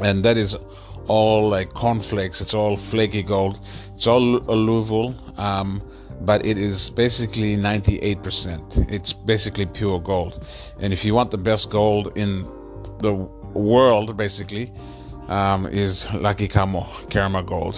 and 0.00 0.24
that 0.24 0.36
is 0.36 0.56
all 1.08 1.48
like 1.48 1.72
cornflakes. 1.74 2.40
It's 2.40 2.54
all 2.54 2.76
flaky 2.76 3.22
gold. 3.22 3.60
It's 3.94 4.06
all 4.06 4.38
alluvial, 4.50 5.14
um, 5.38 5.82
but 6.22 6.44
it 6.44 6.58
is 6.58 6.90
basically 6.90 7.56
98%. 7.56 8.90
It's 8.90 9.12
basically 9.12 9.66
pure 9.66 10.00
gold. 10.00 10.46
And 10.80 10.92
if 10.92 11.04
you 11.04 11.14
want 11.14 11.30
the 11.30 11.38
best 11.38 11.70
gold 11.70 12.12
in 12.16 12.44
the 12.98 13.14
world, 13.54 14.16
basically, 14.16 14.72
um, 15.28 15.66
is 15.66 16.04
Lakekamu 16.06 16.86
Kerema 17.10 17.44
gold. 17.44 17.76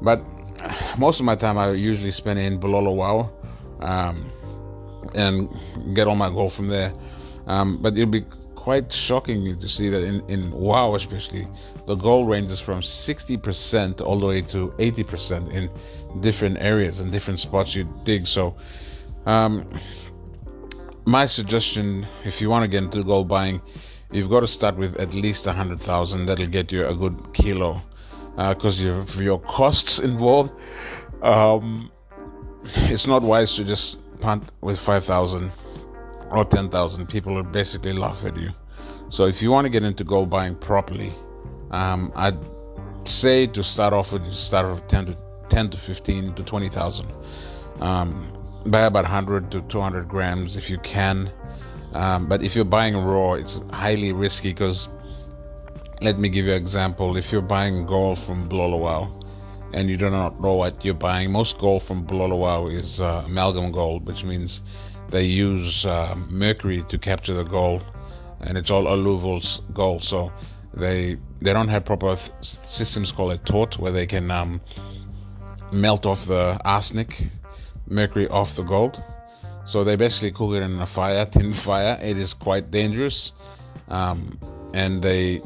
But 0.00 0.22
most 0.98 1.20
of 1.20 1.26
my 1.26 1.36
time 1.36 1.58
I 1.58 1.72
usually 1.72 2.10
spend 2.10 2.38
in 2.38 2.58
Bulolo 2.58 2.94
Wau 2.94 3.30
um, 3.80 4.30
and 5.14 5.48
get 5.94 6.06
all 6.06 6.16
my 6.16 6.30
gold 6.30 6.52
from 6.52 6.68
there. 6.68 6.92
Um, 7.46 7.80
but 7.80 7.96
it'll 7.96 8.10
be 8.10 8.26
quite 8.54 8.92
shocking 8.92 9.58
to 9.58 9.68
see 9.68 9.88
that 9.88 10.02
in, 10.02 10.28
in 10.28 10.50
Wau, 10.50 10.94
especially, 10.94 11.48
the 11.86 11.94
gold 11.94 12.28
ranges 12.28 12.60
from 12.60 12.80
60% 12.80 14.00
all 14.02 14.18
the 14.18 14.26
way 14.26 14.42
to 14.42 14.68
80% 14.78 15.52
in 15.52 15.70
different 16.20 16.58
areas 16.58 17.00
and 17.00 17.10
different 17.10 17.38
spots 17.38 17.74
you 17.74 17.88
dig. 18.04 18.26
So, 18.26 18.56
um, 19.24 19.66
my 21.06 21.24
suggestion, 21.24 22.06
if 22.24 22.42
you 22.42 22.50
want 22.50 22.64
to 22.64 22.68
get 22.68 22.82
into 22.82 23.02
gold 23.02 23.28
buying, 23.28 23.62
you've 24.12 24.28
got 24.28 24.40
to 24.40 24.48
start 24.48 24.76
with 24.76 24.96
at 24.96 25.14
least 25.14 25.46
a 25.46 25.52
hundred 25.52 25.80
thousand. 25.80 26.26
That'll 26.26 26.46
get 26.46 26.70
you 26.70 26.86
a 26.86 26.94
good 26.94 27.32
kilo, 27.32 27.80
because 28.38 28.80
uh, 28.80 28.84
your 28.84 29.22
your 29.22 29.40
costs 29.40 29.98
involved. 29.98 30.52
Um, 31.22 31.90
it's 32.64 33.06
not 33.06 33.22
wise 33.22 33.54
to 33.56 33.64
just 33.64 33.98
punt 34.20 34.44
with 34.60 34.78
five 34.78 35.04
thousand 35.04 35.50
or 36.30 36.44
ten 36.44 36.70
thousand. 36.70 37.08
People 37.08 37.34
will 37.34 37.42
basically 37.42 37.92
laugh 37.92 38.24
at 38.24 38.36
you. 38.36 38.50
So 39.10 39.26
if 39.26 39.42
you 39.42 39.50
want 39.50 39.64
to 39.64 39.70
get 39.70 39.82
into 39.82 40.04
gold 40.04 40.30
buying 40.30 40.54
properly, 40.54 41.12
um, 41.70 42.12
I'd 42.14 42.38
say 43.04 43.46
to 43.48 43.64
start 43.64 43.92
off 43.92 44.12
with 44.12 44.32
start 44.34 44.72
with 44.72 44.86
ten 44.88 45.06
to 45.06 45.16
ten 45.48 45.68
to 45.70 45.76
fifteen 45.76 46.34
to 46.34 46.42
twenty 46.42 46.68
thousand. 46.68 47.08
Um, 47.80 48.32
buy 48.66 48.80
about 48.82 49.04
100 49.04 49.52
to 49.52 49.60
200 49.62 50.08
grams 50.08 50.56
if 50.56 50.68
you 50.68 50.78
can 50.78 51.30
um, 51.92 52.26
but 52.26 52.42
if 52.42 52.54
you're 52.54 52.64
buying 52.64 52.96
raw, 52.96 53.34
it's 53.34 53.60
highly 53.72 54.12
risky 54.12 54.50
because 54.50 54.88
let 56.00 56.18
me 56.18 56.28
give 56.28 56.46
you 56.46 56.52
an 56.52 56.58
example. 56.58 57.16
If 57.16 57.32
you're 57.32 57.42
buying 57.42 57.86
gold 57.86 58.18
from 58.18 58.48
Bulolo 58.48 59.24
and 59.72 59.88
you 59.88 59.96
do 59.96 60.10
not 60.10 60.40
know 60.40 60.54
what 60.54 60.84
you're 60.84 60.94
buying, 60.94 61.32
most 61.32 61.58
gold 61.58 61.82
from 61.82 62.06
Bulolo 62.06 62.72
is 62.72 63.00
uh, 63.00 63.22
amalgam 63.26 63.72
gold, 63.72 64.06
which 64.06 64.24
means 64.24 64.62
they 65.10 65.24
use 65.24 65.84
uh, 65.86 66.14
mercury 66.28 66.84
to 66.88 66.98
capture 66.98 67.34
the 67.34 67.44
gold, 67.44 67.84
and 68.40 68.56
it's 68.56 68.70
all 68.70 68.86
alluvial 68.86 69.42
gold. 69.72 70.02
So 70.02 70.32
they 70.74 71.18
they 71.40 71.52
don't 71.52 71.68
have 71.68 71.84
proper 71.84 72.16
th- 72.16 72.32
systems 72.42 73.12
called 73.12 73.32
a 73.32 73.38
tort 73.38 73.78
where 73.78 73.92
they 73.92 74.06
can 74.06 74.30
um, 74.30 74.60
melt 75.72 76.06
off 76.06 76.26
the 76.26 76.60
arsenic, 76.64 77.28
mercury 77.88 78.28
off 78.28 78.54
the 78.56 78.62
gold 78.62 79.02
so 79.68 79.84
they 79.84 79.96
basically 79.96 80.32
cook 80.32 80.54
it 80.54 80.62
in 80.62 80.80
a 80.80 80.86
fire, 80.86 81.26
tin 81.30 81.52
fire. 81.52 81.98
It 82.00 82.16
is 82.16 82.32
quite 82.32 82.70
dangerous, 82.70 83.32
um, 83.88 84.38
and 84.72 85.02
they 85.02 85.42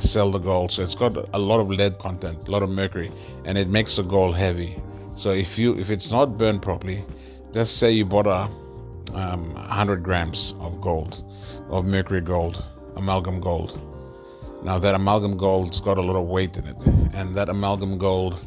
sell 0.00 0.30
the 0.30 0.38
gold. 0.38 0.72
So 0.72 0.82
it's 0.82 0.94
got 0.94 1.16
a 1.32 1.38
lot 1.38 1.60
of 1.60 1.68
lead 1.68 1.98
content, 1.98 2.48
a 2.48 2.50
lot 2.50 2.62
of 2.62 2.70
mercury, 2.70 3.12
and 3.44 3.58
it 3.58 3.68
makes 3.68 3.96
the 3.96 4.02
gold 4.02 4.36
heavy. 4.36 4.80
So 5.16 5.30
if 5.30 5.58
you 5.58 5.78
if 5.78 5.90
it's 5.90 6.10
not 6.10 6.38
burned 6.38 6.62
properly, 6.62 7.04
just 7.52 7.78
say 7.78 7.90
you 7.90 8.04
bought 8.04 8.26
a 8.26 8.50
um, 9.14 9.54
100 9.54 10.02
grams 10.02 10.54
of 10.60 10.80
gold, 10.80 11.24
of 11.70 11.84
mercury 11.84 12.20
gold, 12.20 12.62
amalgam 12.96 13.40
gold. 13.40 13.80
Now 14.62 14.78
that 14.78 14.94
amalgam 14.94 15.36
gold's 15.36 15.80
got 15.80 15.98
a 15.98 16.02
lot 16.02 16.16
of 16.16 16.26
weight 16.26 16.56
in 16.56 16.66
it, 16.66 16.76
and 17.14 17.34
that 17.34 17.48
amalgam 17.48 17.98
gold 17.98 18.38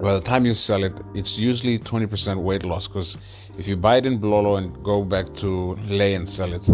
by 0.00 0.12
the 0.12 0.20
time 0.20 0.44
you 0.44 0.54
sell 0.54 0.82
it, 0.82 0.92
it's 1.14 1.38
usually 1.38 1.78
20% 1.78 2.42
weight 2.42 2.64
loss 2.64 2.88
because 2.88 3.16
if 3.58 3.68
you 3.68 3.76
buy 3.76 3.96
it 3.96 4.06
in 4.06 4.18
Bulolo 4.18 4.58
and 4.58 4.82
go 4.82 5.04
back 5.04 5.32
to 5.36 5.76
Lae 5.86 6.14
and 6.14 6.28
sell 6.28 6.52
it, 6.52 6.68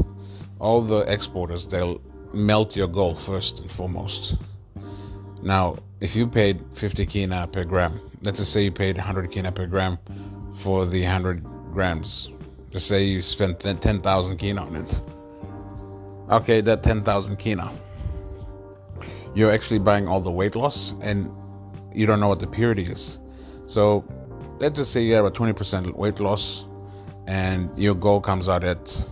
all 0.58 0.80
the 0.80 1.00
exporters 1.00 1.66
they'll 1.66 2.00
melt 2.32 2.76
your 2.76 2.88
gold 2.88 3.18
first 3.18 3.60
and 3.60 3.70
foremost. 3.70 4.37
Now, 5.42 5.78
if 6.00 6.14
you 6.14 6.26
paid 6.26 6.60
50 6.75 7.06
kina 7.06 7.46
per 7.46 7.64
gram, 7.64 8.00
let's 8.22 8.38
just 8.38 8.52
say 8.52 8.64
you 8.64 8.72
paid 8.72 8.96
100 8.96 9.30
kina 9.30 9.52
per 9.52 9.66
gram 9.66 9.99
for 10.54 10.87
the 10.87 11.02
100 11.02 11.44
grams. 11.72 12.30
Just 12.70 12.87
say 12.87 13.04
you 13.04 13.22
spent 13.22 13.60
10,000 13.60 14.37
kina 14.37 14.64
on 14.64 14.76
it. 14.76 15.02
Okay, 16.30 16.60
that 16.60 16.82
10,000 16.82 17.37
kina. 17.37 17.72
You're 19.34 19.52
actually 19.52 19.78
buying 19.78 20.06
all 20.08 20.20
the 20.20 20.30
weight 20.30 20.56
loss 20.56 20.94
and 21.00 21.30
you 21.92 22.06
don't 22.06 22.20
know 22.20 22.28
what 22.28 22.40
the 22.40 22.46
purity 22.46 22.84
is. 22.84 23.18
So 23.66 24.04
let's 24.58 24.78
just 24.78 24.92
say 24.92 25.02
you 25.02 25.14
have 25.14 25.25
a 25.25 25.30
20% 25.30 25.94
weight 25.94 26.20
loss 26.20 26.64
and 27.26 27.76
your 27.78 27.94
goal 27.94 28.20
comes 28.20 28.49
out 28.49 28.64
at 28.64 29.06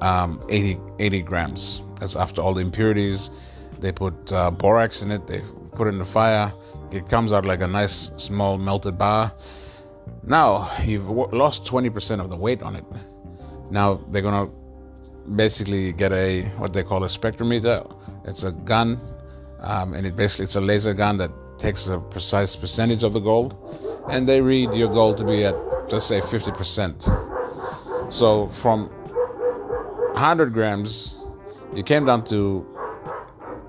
um, 0.00 0.40
80, 0.48 0.78
80 0.98 1.22
grams. 1.22 1.82
That's 2.00 2.16
after 2.16 2.42
all 2.42 2.54
the 2.54 2.60
impurities. 2.60 3.30
They 3.80 3.92
put 3.92 4.32
uh, 4.32 4.50
borax 4.50 5.02
in 5.02 5.10
it, 5.12 5.26
they 5.26 5.42
put 5.72 5.86
it 5.86 5.90
in 5.90 5.98
the 5.98 6.04
fire. 6.04 6.52
It 6.90 7.08
comes 7.08 7.32
out 7.32 7.44
like 7.44 7.60
a 7.60 7.66
nice 7.66 8.10
small 8.16 8.58
melted 8.58 8.98
bar. 8.98 9.32
Now 10.22 10.70
you've 10.84 11.06
w- 11.06 11.28
lost 11.32 11.64
20% 11.64 12.20
of 12.20 12.28
the 12.28 12.36
weight 12.36 12.62
on 12.62 12.76
it. 12.76 12.84
Now 13.70 14.00
they're 14.10 14.22
gonna 14.22 14.50
basically 15.36 15.92
get 15.92 16.12
a 16.12 16.42
what 16.56 16.72
they 16.72 16.82
call 16.82 17.04
a 17.04 17.08
spectrometer. 17.08 17.94
It's 18.24 18.42
a 18.42 18.52
gun, 18.52 19.00
um, 19.60 19.94
and 19.94 20.06
it 20.06 20.16
basically 20.16 20.44
it's 20.44 20.56
a 20.56 20.60
laser 20.60 20.94
gun 20.94 21.18
that 21.18 21.30
takes 21.58 21.86
a 21.88 21.98
precise 21.98 22.56
percentage 22.56 23.04
of 23.04 23.12
the 23.12 23.20
gold, 23.20 23.54
and 24.10 24.28
they 24.28 24.40
read 24.40 24.72
your 24.72 24.88
gold 24.88 25.18
to 25.18 25.24
be 25.24 25.44
at, 25.44 25.54
just 25.88 26.08
say, 26.08 26.20
50%. 26.20 28.12
So 28.12 28.48
from 28.48 28.90
100 30.18 30.52
grams, 30.52 31.16
you 31.72 31.84
came 31.84 32.04
down 32.04 32.24
to 32.24 32.66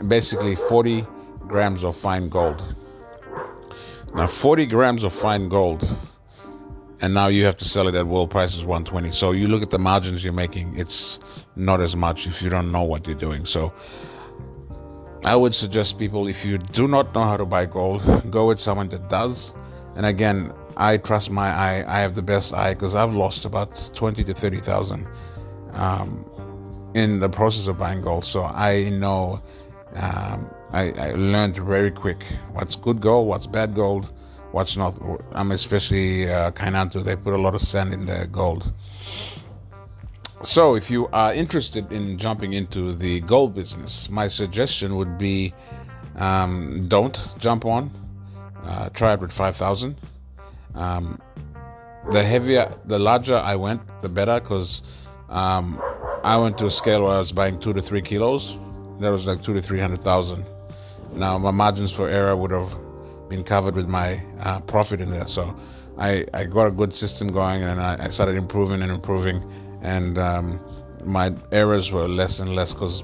basically 0.07 0.55
40 0.55 1.05
grams 1.47 1.83
of 1.83 1.95
fine 1.95 2.27
gold. 2.27 2.75
Now, 4.15 4.25
40 4.25 4.65
grams 4.65 5.03
of 5.03 5.13
fine 5.13 5.47
gold, 5.47 5.87
and 7.01 7.13
now 7.13 7.27
you 7.27 7.45
have 7.45 7.55
to 7.57 7.65
sell 7.65 7.87
it 7.87 7.93
at 7.93 8.07
world 8.07 8.31
prices 8.31 8.65
120. 8.65 9.11
So 9.11 9.31
you 9.31 9.47
look 9.47 9.61
at 9.61 9.69
the 9.69 9.77
margins 9.77 10.23
you're 10.23 10.33
making, 10.33 10.75
it's 10.75 11.19
not 11.55 11.81
as 11.81 11.95
much 11.95 12.25
if 12.25 12.41
you 12.41 12.49
don't 12.49 12.71
know 12.71 12.81
what 12.81 13.05
you're 13.05 13.15
doing. 13.15 13.45
So 13.45 13.71
I 15.23 15.35
would 15.35 15.53
suggest 15.53 15.99
people 15.99 16.27
if 16.27 16.43
you 16.43 16.57
do 16.57 16.87
not 16.87 17.13
know 17.13 17.25
how 17.25 17.37
to 17.37 17.45
buy 17.45 17.65
gold, 17.65 18.01
go 18.31 18.47
with 18.47 18.59
someone 18.59 18.89
that 18.89 19.07
does. 19.07 19.53
And 19.95 20.07
again, 20.07 20.51
I 20.77 20.97
trust 20.97 21.29
my 21.29 21.49
eye. 21.49 21.85
I 21.87 21.99
have 21.99 22.15
the 22.15 22.23
best 22.23 22.55
eye 22.55 22.73
because 22.73 22.95
I've 22.95 23.13
lost 23.13 23.45
about 23.45 23.91
twenty 23.93 24.23
to 24.23 24.33
thirty 24.33 24.59
thousand 24.59 25.05
um, 25.73 26.25
in 26.93 27.19
the 27.19 27.29
process 27.29 27.67
of 27.67 27.77
buying 27.77 28.01
gold. 28.01 28.25
So 28.25 28.43
I 28.43 28.89
know 28.89 29.41
um, 29.95 30.49
I, 30.71 30.91
I, 30.91 31.11
learned 31.11 31.57
very 31.57 31.91
quick 31.91 32.23
what's 32.53 32.75
good 32.75 33.01
gold, 33.01 33.27
what's 33.27 33.47
bad 33.47 33.73
gold, 33.75 34.11
what's 34.51 34.77
not. 34.77 34.99
I'm 35.31 35.51
especially 35.51 36.31
uh, 36.31 36.51
Kainantu. 36.51 37.03
They 37.03 37.15
put 37.15 37.33
a 37.33 37.37
lot 37.37 37.55
of 37.55 37.61
sand 37.61 37.93
in 37.93 38.05
their 38.05 38.27
gold. 38.27 38.71
so, 40.43 40.75
if 40.75 40.91
you 40.91 41.07
are 41.07 41.33
interested 41.33 41.91
in 41.91 42.17
jumping 42.17 42.53
into 42.53 42.93
the 42.95 43.21
gold 43.21 43.55
business, 43.55 44.09
my 44.09 44.27
suggestion 44.27 44.95
would 44.95 45.17
be 45.17 45.53
um, 46.17 46.85
don't 46.87 47.19
jump 47.39 47.65
on. 47.65 47.91
Uh, 48.63 48.89
try 48.89 49.13
it 49.13 49.19
with 49.19 49.31
5,000. 49.31 49.95
Um, 50.75 51.19
the 52.11 52.23
heavier, 52.23 52.71
the 52.85 52.99
larger 52.99 53.37
I 53.37 53.55
went, 53.55 53.81
the 54.01 54.09
better 54.09 54.39
because 54.39 54.81
um, 55.29 55.81
I 56.23 56.37
went 56.37 56.57
to 56.59 56.65
a 56.65 56.71
scale 56.71 57.03
where 57.03 57.13
I 57.13 57.19
was 57.19 57.31
buying 57.31 57.59
two 57.59 57.73
to 57.73 57.81
three 57.81 58.01
kilos. 58.01 58.57
That 58.99 59.09
was 59.09 59.25
like 59.25 59.41
two 59.43 59.53
to 59.53 59.61
300,000. 59.61 60.45
Now, 61.13 61.37
my 61.37 61.51
margins 61.51 61.91
for 61.91 62.09
error 62.09 62.35
would 62.35 62.51
have 62.51 62.77
been 63.29 63.43
covered 63.43 63.75
with 63.75 63.87
my 63.87 64.21
uh, 64.41 64.59
profit 64.61 64.99
in 64.99 65.09
there. 65.09 65.25
So, 65.25 65.55
I, 65.99 66.25
I 66.33 66.45
got 66.45 66.67
a 66.67 66.71
good 66.71 66.93
system 66.93 67.27
going 67.27 67.61
and 67.61 67.81
I, 67.81 68.05
I 68.05 68.09
started 68.09 68.37
improving 68.37 68.81
and 68.81 68.91
improving 68.91 69.43
and 69.81 70.17
um, 70.17 70.59
my 71.03 71.33
errors 71.51 71.91
were 71.91 72.07
less 72.07 72.39
and 72.39 72.55
less 72.55 72.73
because 72.73 73.03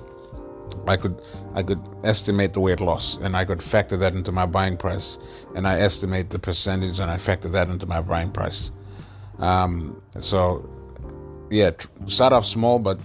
I 0.88 0.98
could 0.98 1.22
I 1.54 1.64
could 1.64 1.82
estimate 2.04 2.54
the 2.54 2.60
weight 2.60 2.80
loss 2.80 3.18
and 3.18 3.36
I 3.36 3.44
could 3.46 3.62
factor 3.62 3.98
that 3.98 4.14
into 4.14 4.32
my 4.32 4.46
buying 4.46 4.78
price 4.78 5.18
and 5.56 5.68
I 5.68 5.80
estimate 5.80 6.30
the 6.30 6.40
percentage 6.40 7.00
and 7.00 7.12
I 7.12 7.18
factor 7.18 7.50
that 7.50 7.70
into 7.70 7.86
my 7.86 8.02
buying 8.02 8.32
price. 8.32 8.72
Um, 9.40 10.02
so 10.20 10.70
yeah, 11.56 11.72
start 12.08 12.34
off 12.34 12.46
small, 12.46 12.80
but 12.80 13.00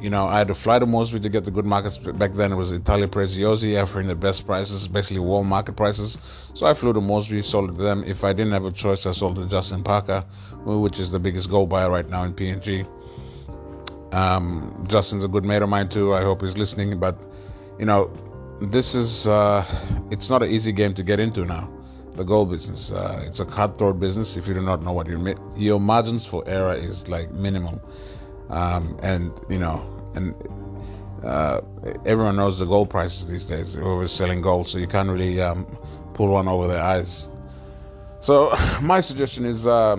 you 0.00 0.10
know 0.10 0.26
I 0.26 0.38
had 0.38 0.48
to 0.48 0.54
fly 0.54 0.78
to 0.78 0.86
Mosby 0.86 1.20
to 1.20 1.28
get 1.28 1.44
the 1.44 1.50
good 1.50 1.64
markets. 1.64 1.96
Back 1.96 2.34
then 2.34 2.52
it 2.52 2.56
was 2.56 2.72
Italpreziosi 2.72 3.80
offering 3.82 4.08
the 4.08 4.14
best 4.14 4.46
prices, 4.46 4.86
basically 4.86 5.20
world 5.20 5.46
market 5.46 5.76
prices. 5.76 6.18
So 6.52 6.66
I 6.66 6.74
flew 6.74 6.92
to 6.92 7.00
Mosby, 7.00 7.40
sold 7.42 7.76
to 7.76 7.82
them. 7.82 8.04
If 8.04 8.22
I 8.22 8.32
didn't 8.32 8.52
have 8.52 8.66
a 8.66 8.72
choice, 8.72 9.06
I 9.06 9.12
sold 9.12 9.36
to 9.36 9.46
Justin 9.46 9.82
Parker, 9.82 10.20
which 10.64 10.98
is 11.00 11.10
the 11.10 11.18
biggest 11.18 11.48
gold 11.50 11.70
buyer 11.70 11.90
right 11.90 12.08
now 12.08 12.24
in 12.24 12.34
PNG. 12.34 12.86
Um, 14.12 14.84
Justin's 14.86 15.24
a 15.24 15.28
good 15.28 15.44
mate 15.44 15.62
of 15.62 15.68
mine 15.68 15.88
too. 15.88 16.14
I 16.14 16.22
hope 16.22 16.42
he's 16.42 16.58
listening. 16.58 17.00
But 17.00 17.18
you 17.78 17.86
know, 17.86 18.12
this 18.60 18.94
is 18.94 19.26
uh, 19.26 19.64
it's 20.10 20.28
not 20.28 20.42
an 20.42 20.50
easy 20.50 20.72
game 20.72 20.92
to 20.94 21.02
get 21.02 21.20
into 21.20 21.44
now. 21.44 21.70
The 22.14 22.24
gold 22.24 22.50
business. 22.50 22.92
Uh, 22.92 23.24
it's 23.26 23.40
a 23.40 23.44
cutthroat 23.44 23.98
business. 23.98 24.36
If 24.36 24.46
you 24.46 24.54
do 24.54 24.62
not 24.62 24.82
know 24.82 24.92
what 24.92 25.08
your 25.08 25.34
your 25.56 25.80
margins 25.80 26.24
for 26.24 26.46
error 26.46 26.72
is 26.72 27.08
like 27.08 27.32
minimum, 27.32 27.80
um, 28.50 28.96
and 29.02 29.32
you 29.48 29.58
know, 29.58 29.84
and 30.14 30.34
uh, 31.24 31.60
everyone 32.06 32.36
knows 32.36 32.58
the 32.58 32.66
gold 32.66 32.90
prices 32.90 33.28
these 33.28 33.44
days. 33.44 33.74
Whoever's 33.74 34.12
selling 34.12 34.40
gold, 34.40 34.68
so 34.68 34.78
you 34.78 34.86
can't 34.86 35.08
really 35.08 35.40
um, 35.40 35.66
pull 36.14 36.28
one 36.28 36.46
over 36.46 36.68
their 36.68 36.82
eyes. 36.82 37.28
So 38.20 38.56
my 38.82 39.00
suggestion 39.00 39.44
is 39.44 39.66
uh, 39.66 39.96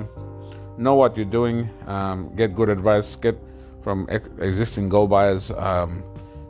know 0.77 0.95
what 0.95 1.17
you're 1.17 1.25
doing, 1.25 1.69
um, 1.87 2.33
get 2.35 2.55
good 2.55 2.69
advice, 2.69 3.15
get 3.15 3.37
from 3.81 4.07
existing 4.39 4.89
gold 4.89 5.09
buyers. 5.09 5.51
Um, 5.51 6.03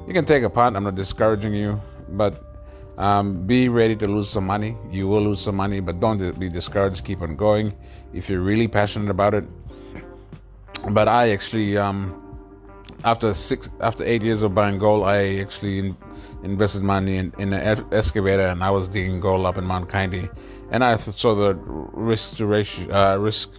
you 0.08 0.14
can 0.14 0.26
take 0.26 0.44
a 0.44 0.50
punt. 0.50 0.76
I'm 0.78 0.84
not 0.84 0.96
discouraging 0.96 1.54
you, 1.54 1.82
but 2.10 2.55
um, 2.98 3.46
be 3.46 3.70
ready 3.70 3.96
to 3.96 4.08
lose 4.08 4.30
some 4.30 4.46
money. 4.46 4.78
You 4.90 5.08
will 5.08 5.22
lose 5.22 5.42
some 5.42 5.56
money, 5.56 5.80
but 5.80 6.00
don't 6.00 6.40
be 6.40 6.50
discouraged. 6.50 7.04
Keep 7.06 7.22
on 7.22 7.36
going 7.36 7.74
if 8.14 8.30
you're 8.30 8.42
really 8.42 8.68
passionate 8.68 9.10
about 9.10 9.34
it. 9.34 9.46
But 10.92 11.08
I 11.08 11.32
actually, 11.32 11.78
um, 11.78 12.22
after 13.04 13.34
six, 13.34 13.70
after 13.82 14.04
eight 14.04 14.22
years 14.22 14.42
of 14.44 14.54
buying 14.54 14.78
gold, 14.78 15.06
I 15.06 15.40
actually 15.40 15.80
in, 15.80 15.98
invested 16.44 16.84
money 16.84 17.18
in, 17.18 17.34
in 17.40 17.54
an 17.54 17.86
excavator, 17.92 18.46
and 18.46 18.64
I 18.64 18.70
was 18.70 18.88
digging 18.88 19.20
gold 19.20 19.46
up 19.46 19.58
in 19.58 19.66
Mount 19.66 19.90
Kaindi, 19.90 20.30
and 20.72 20.84
I 20.84 20.96
saw 20.98 21.34
the 21.36 21.56
risk 21.56 22.38
to 22.38 22.46
ratio, 22.46 22.94
uh, 22.94 23.18
risk 23.18 23.50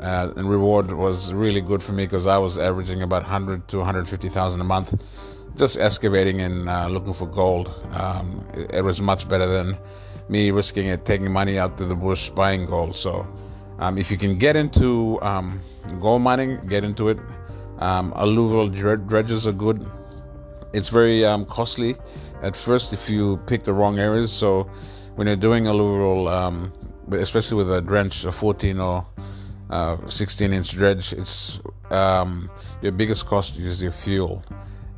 uh, 0.00 0.30
and 0.36 0.48
reward 0.48 0.92
was 0.92 1.32
really 1.32 1.60
good 1.60 1.82
for 1.82 1.92
me 1.92 2.04
because 2.04 2.26
I 2.26 2.38
was 2.38 2.58
averaging 2.58 3.02
about 3.02 3.22
100 3.22 3.68
to 3.68 3.78
150,000 3.78 4.60
a 4.60 4.64
month, 4.64 4.94
just 5.56 5.78
excavating 5.78 6.40
and 6.40 6.68
uh, 6.68 6.86
looking 6.88 7.12
for 7.12 7.26
gold. 7.26 7.68
Um, 7.92 8.46
it, 8.54 8.70
it, 8.74 8.82
was 8.82 9.00
much 9.00 9.28
better 9.28 9.46
than 9.46 9.76
me 10.28 10.50
risking 10.50 10.86
it, 10.86 11.04
taking 11.04 11.32
money 11.32 11.58
out 11.58 11.76
to 11.78 11.84
the 11.84 11.96
bush 11.96 12.30
buying 12.30 12.66
gold. 12.66 12.94
So, 12.94 13.26
um, 13.80 13.98
if 13.98 14.10
you 14.10 14.16
can 14.16 14.38
get 14.38 14.54
into 14.56 15.20
um, 15.22 15.60
gold 16.00 16.22
mining, 16.22 16.64
get 16.68 16.84
into 16.84 17.08
it. 17.08 17.18
Um, 17.78 18.12
alluvial 18.16 18.68
dredges 18.68 19.46
are 19.46 19.52
good. 19.52 19.88
It's 20.72 20.88
very 20.88 21.24
um, 21.24 21.44
costly 21.44 21.96
at 22.42 22.54
first 22.54 22.92
if 22.92 23.08
you 23.08 23.40
pick 23.46 23.64
the 23.64 23.72
wrong 23.72 23.98
areas. 23.98 24.32
So, 24.32 24.70
when 25.16 25.26
you're 25.26 25.36
doing 25.36 25.66
alluvial, 25.66 26.28
um, 26.28 26.72
especially 27.10 27.56
with 27.56 27.72
a 27.72 27.80
drench, 27.80 28.24
a 28.24 28.30
14 28.30 28.78
or 28.78 29.04
uh, 29.70 29.96
16 30.06 30.52
inch 30.52 30.70
dredge 30.72 31.12
it's 31.12 31.60
um, 31.90 32.50
your 32.82 32.92
biggest 32.92 33.26
cost 33.26 33.56
is 33.56 33.80
your 33.82 33.90
fuel. 33.90 34.42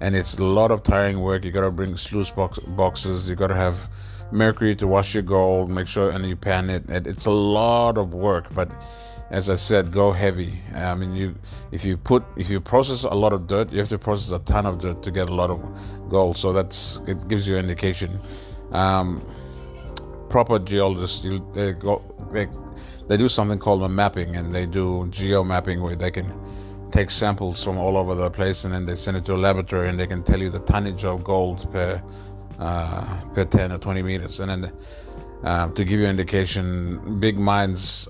And 0.00 0.16
it's 0.16 0.38
a 0.38 0.44
lot 0.44 0.70
of 0.70 0.82
tiring 0.82 1.20
work. 1.20 1.44
You 1.44 1.52
gotta 1.52 1.70
bring 1.70 1.96
sluice 1.96 2.30
box- 2.30 2.58
boxes. 2.58 3.28
You 3.28 3.36
gotta 3.36 3.54
have 3.54 3.88
mercury 4.32 4.76
to 4.76 4.86
wash 4.86 5.12
your 5.14 5.22
gold 5.24 5.68
make 5.68 5.88
sure 5.88 6.10
and 6.10 6.24
you 6.28 6.36
pan 6.36 6.70
it. 6.70 6.88
it 6.88 7.04
it's 7.06 7.26
a 7.26 7.30
lot 7.30 7.98
of 7.98 8.14
work 8.14 8.46
but 8.54 8.70
as 9.30 9.50
i 9.50 9.56
said 9.56 9.92
go 9.92 10.12
heavy. 10.12 10.58
I 10.74 10.94
mean 10.94 11.14
you 11.14 11.34
if 11.72 11.84
you 11.84 11.96
put 11.96 12.22
if 12.36 12.48
you 12.48 12.60
process 12.60 13.02
a 13.04 13.14
lot 13.14 13.32
of 13.32 13.46
dirt 13.48 13.72
you 13.72 13.78
have 13.78 13.88
to 13.88 13.98
process 13.98 14.30
a 14.32 14.38
ton 14.40 14.66
of 14.66 14.80
dirt 14.80 15.02
to 15.02 15.10
get 15.10 15.28
a 15.28 15.34
lot 15.34 15.50
of 15.50 15.60
gold. 16.08 16.36
So 16.36 16.52
that's 16.52 17.00
it 17.06 17.26
gives 17.28 17.46
you 17.48 17.56
an 17.56 17.64
indication. 17.64 18.20
Um, 18.72 19.20
proper 20.28 20.58
geologists 20.60 21.24
you, 21.24 21.44
they 21.54 21.72
go 21.72 22.02
they 22.32 22.46
they 23.10 23.16
do 23.16 23.28
something 23.28 23.58
called 23.58 23.82
a 23.82 23.88
mapping, 23.88 24.36
and 24.36 24.54
they 24.54 24.66
do 24.66 25.08
geo 25.10 25.42
mapping 25.42 25.82
where 25.82 25.96
they 25.96 26.12
can 26.12 26.32
take 26.92 27.10
samples 27.10 27.60
from 27.60 27.76
all 27.76 27.96
over 27.96 28.14
the 28.14 28.30
place 28.30 28.64
and 28.64 28.72
then 28.72 28.86
they 28.86 28.94
send 28.94 29.16
it 29.16 29.24
to 29.24 29.34
a 29.34 29.36
laboratory 29.36 29.88
and 29.88 29.98
they 29.98 30.06
can 30.06 30.22
tell 30.22 30.38
you 30.38 30.48
the 30.48 30.60
tonnage 30.60 31.04
of 31.04 31.24
gold 31.24 31.68
per 31.72 32.00
uh, 32.60 33.20
per 33.34 33.44
10 33.44 33.72
or 33.72 33.78
20 33.78 34.02
meters. 34.02 34.38
And 34.38 34.50
then 34.50 34.72
uh, 35.42 35.68
to 35.70 35.84
give 35.84 35.98
you 35.98 36.04
an 36.04 36.10
indication, 36.10 37.18
big 37.18 37.36
mines 37.36 38.06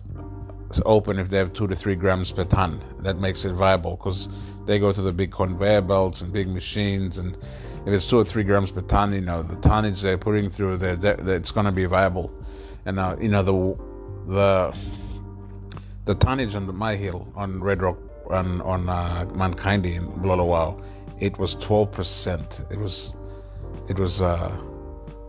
open 0.85 1.19
if 1.19 1.31
they 1.31 1.39
have 1.39 1.55
two 1.55 1.67
to 1.67 1.75
three 1.75 1.95
grams 1.95 2.31
per 2.31 2.45
ton. 2.45 2.79
That 3.01 3.19
makes 3.19 3.47
it 3.47 3.53
viable 3.53 3.97
because 3.97 4.29
they 4.67 4.79
go 4.79 4.93
through 4.93 5.05
the 5.05 5.13
big 5.13 5.33
conveyor 5.33 5.81
belts 5.81 6.21
and 6.21 6.31
big 6.31 6.49
machines. 6.49 7.17
And 7.17 7.37
if 7.87 7.95
it's 7.95 8.05
two 8.05 8.19
or 8.19 8.25
three 8.27 8.45
grams 8.45 8.71
per 8.71 8.83
ton, 8.83 9.15
you 9.15 9.23
know 9.23 9.43
the 9.43 9.57
tonnage 9.57 10.03
they're 10.03 10.19
putting 10.19 10.51
through, 10.51 10.77
there, 10.77 10.99
it's 11.27 11.53
going 11.53 11.65
to 11.65 11.73
be 11.73 11.87
viable. 11.87 12.31
And 12.85 12.99
you 13.23 13.29
know 13.29 13.43
the 13.43 13.90
the 14.31 14.75
the 16.05 16.15
tonnage 16.15 16.55
on 16.57 16.75
my 16.77 16.97
hill 16.97 17.29
on 17.37 17.63
Red 17.63 17.83
Rock 17.83 17.99
on 18.31 18.61
on 18.63 18.89
uh, 18.89 19.27
Mount 19.35 19.57
Kaindi 19.57 19.97
in 19.97 20.07
Bulolo 20.23 20.81
it 21.21 21.39
was 21.39 21.55
12%. 21.57 22.73
It 22.73 22.79
was 22.79 23.17
it 23.89 23.99
was 23.99 24.23
uh, 24.23 24.57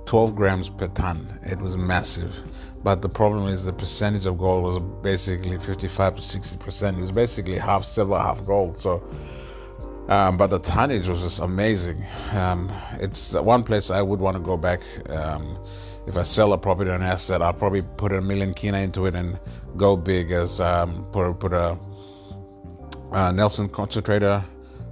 12 0.06 0.36
grams 0.36 0.70
per 0.70 0.88
ton. 0.88 1.40
It 1.44 1.60
was 1.60 1.78
massive. 1.78 2.44
But 2.84 3.02
the 3.02 3.10
problem 3.10 3.48
is 3.48 3.66
the 3.66 3.74
percentage 3.74 4.26
of 4.26 4.38
gold 4.38 4.64
was 4.64 4.80
basically 5.04 5.58
55 5.60 6.16
to 6.16 6.22
60 6.22 6.58
percent. 6.58 6.98
It 6.98 7.02
was 7.02 7.12
basically 7.12 7.58
half 7.58 7.84
silver, 7.84 8.18
half 8.18 8.46
gold. 8.46 8.80
So, 8.80 9.04
um, 10.08 10.38
but 10.38 10.48
the 10.48 10.60
tonnage 10.60 11.08
was 11.08 11.22
just 11.22 11.40
amazing. 11.40 12.04
Um, 12.32 12.72
it's 13.00 13.34
one 13.34 13.64
place 13.64 13.92
I 13.92 14.02
would 14.02 14.20
want 14.20 14.38
to 14.38 14.44
go 14.44 14.58
back. 14.58 14.82
Um, 15.10 15.58
if 16.08 16.18
I 16.18 16.24
sell 16.24 16.54
a 16.54 16.58
property 16.58 16.90
or 16.90 16.96
an 16.96 17.04
asset, 17.04 17.42
I'll 17.42 17.54
probably 17.54 17.82
put 17.82 18.12
a 18.12 18.22
million 18.22 18.54
kina 18.54 18.80
into 18.80 19.06
it 19.06 19.16
and 19.16 19.40
go 19.78 19.96
big 19.96 20.32
as 20.32 20.60
um, 20.60 21.06
put 21.12 21.34
put 21.40 21.54
a, 21.54 21.72
a 23.12 23.32
Knelson 23.32 23.72
concentrator, 23.72 24.44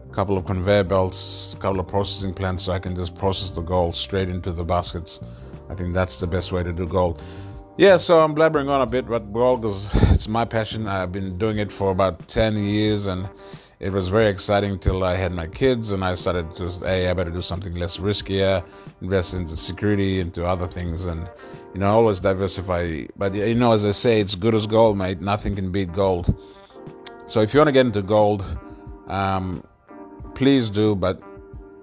a 0.09 0.13
couple 0.13 0.37
of 0.37 0.45
conveyor 0.45 0.83
belts, 0.83 1.53
a 1.53 1.57
couple 1.57 1.79
of 1.79 1.87
processing 1.87 2.33
plants, 2.33 2.63
so 2.63 2.73
I 2.73 2.79
can 2.79 2.95
just 2.95 3.15
process 3.15 3.51
the 3.51 3.61
gold 3.61 3.95
straight 3.95 4.29
into 4.29 4.51
the 4.51 4.63
baskets. 4.63 5.19
I 5.69 5.75
think 5.75 5.93
that's 5.93 6.19
the 6.19 6.27
best 6.27 6.51
way 6.51 6.63
to 6.63 6.73
do 6.73 6.87
gold. 6.87 7.21
Yeah, 7.77 7.95
so 7.97 8.19
I'm 8.19 8.35
blabbering 8.35 8.69
on 8.69 8.81
a 8.81 8.85
bit, 8.85 9.07
but 9.07 9.31
gold 9.31 9.63
is 9.65 9.89
it's 10.11 10.27
my 10.27 10.45
passion. 10.45 10.87
I've 10.87 11.11
been 11.11 11.37
doing 11.37 11.59
it 11.59 11.71
for 11.71 11.91
about 11.91 12.27
10 12.27 12.57
years 12.57 13.07
and 13.07 13.29
it 13.79 13.93
was 13.93 14.09
very 14.09 14.27
exciting 14.27 14.77
till 14.77 15.05
I 15.05 15.15
had 15.15 15.31
my 15.31 15.47
kids 15.47 15.91
and 15.91 16.03
I 16.03 16.13
started 16.15 16.53
to 16.55 16.67
hey 16.85 17.07
I 17.07 17.13
better 17.13 17.31
do 17.31 17.41
something 17.41 17.73
less 17.75 17.97
riskier, 17.97 18.63
invest 19.01 19.33
into 19.33 19.55
security, 19.55 20.19
into 20.19 20.45
other 20.45 20.67
things, 20.67 21.05
and 21.05 21.29
you 21.73 21.79
know 21.79 21.91
always 21.91 22.19
diversify. 22.19 23.05
But 23.15 23.33
you 23.33 23.55
know 23.55 23.71
as 23.71 23.85
I 23.85 23.91
say, 23.91 24.19
it's 24.19 24.35
good 24.35 24.53
as 24.53 24.67
gold, 24.67 24.97
mate. 24.97 25.21
Nothing 25.21 25.55
can 25.55 25.71
beat 25.71 25.93
gold. 25.93 26.35
So 27.25 27.41
if 27.41 27.53
you 27.53 27.59
want 27.59 27.69
to 27.69 27.71
get 27.71 27.85
into 27.85 28.01
gold, 28.01 28.43
um, 29.07 29.63
please 30.35 30.69
do, 30.69 30.95
but 30.95 31.21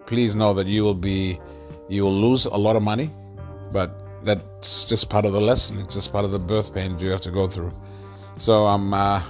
please 0.06 0.36
know 0.36 0.52
that 0.52 0.66
you 0.66 0.84
will 0.84 0.94
be 0.94 1.40
you 1.88 2.02
will 2.02 2.20
lose 2.20 2.44
a 2.44 2.56
lot 2.56 2.76
of 2.76 2.82
money, 2.82 3.10
but 3.72 4.02
that's 4.22 4.84
just 4.84 5.08
part 5.08 5.24
of 5.24 5.32
the 5.32 5.40
lesson. 5.40 5.78
It's 5.78 5.94
just 5.94 6.12
part 6.12 6.26
of 6.26 6.30
the 6.30 6.38
birth 6.38 6.74
pain 6.74 6.98
you 6.98 7.08
have 7.08 7.22
to 7.22 7.30
go 7.30 7.48
through. 7.48 7.72
So 8.38 8.66
I'm. 8.66 8.92
Uh, 8.92 9.22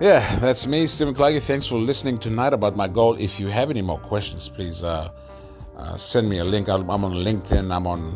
yeah, 0.00 0.38
that's 0.40 0.66
me, 0.66 0.86
Stephen 0.86 1.14
Clarky. 1.14 1.42
Thanks 1.42 1.66
for 1.66 1.78
listening 1.78 2.18
tonight 2.18 2.52
about 2.52 2.76
my 2.76 2.86
goal. 2.86 3.14
If 3.14 3.40
you 3.40 3.48
have 3.48 3.70
any 3.70 3.82
more 3.82 3.98
questions, 3.98 4.48
please 4.48 4.84
uh, 4.84 5.10
uh, 5.76 5.96
send 5.96 6.28
me 6.28 6.38
a 6.38 6.44
link. 6.44 6.68
I'm 6.68 6.88
on 6.90 7.14
LinkedIn, 7.14 7.74
I'm 7.74 7.86
on 7.86 8.14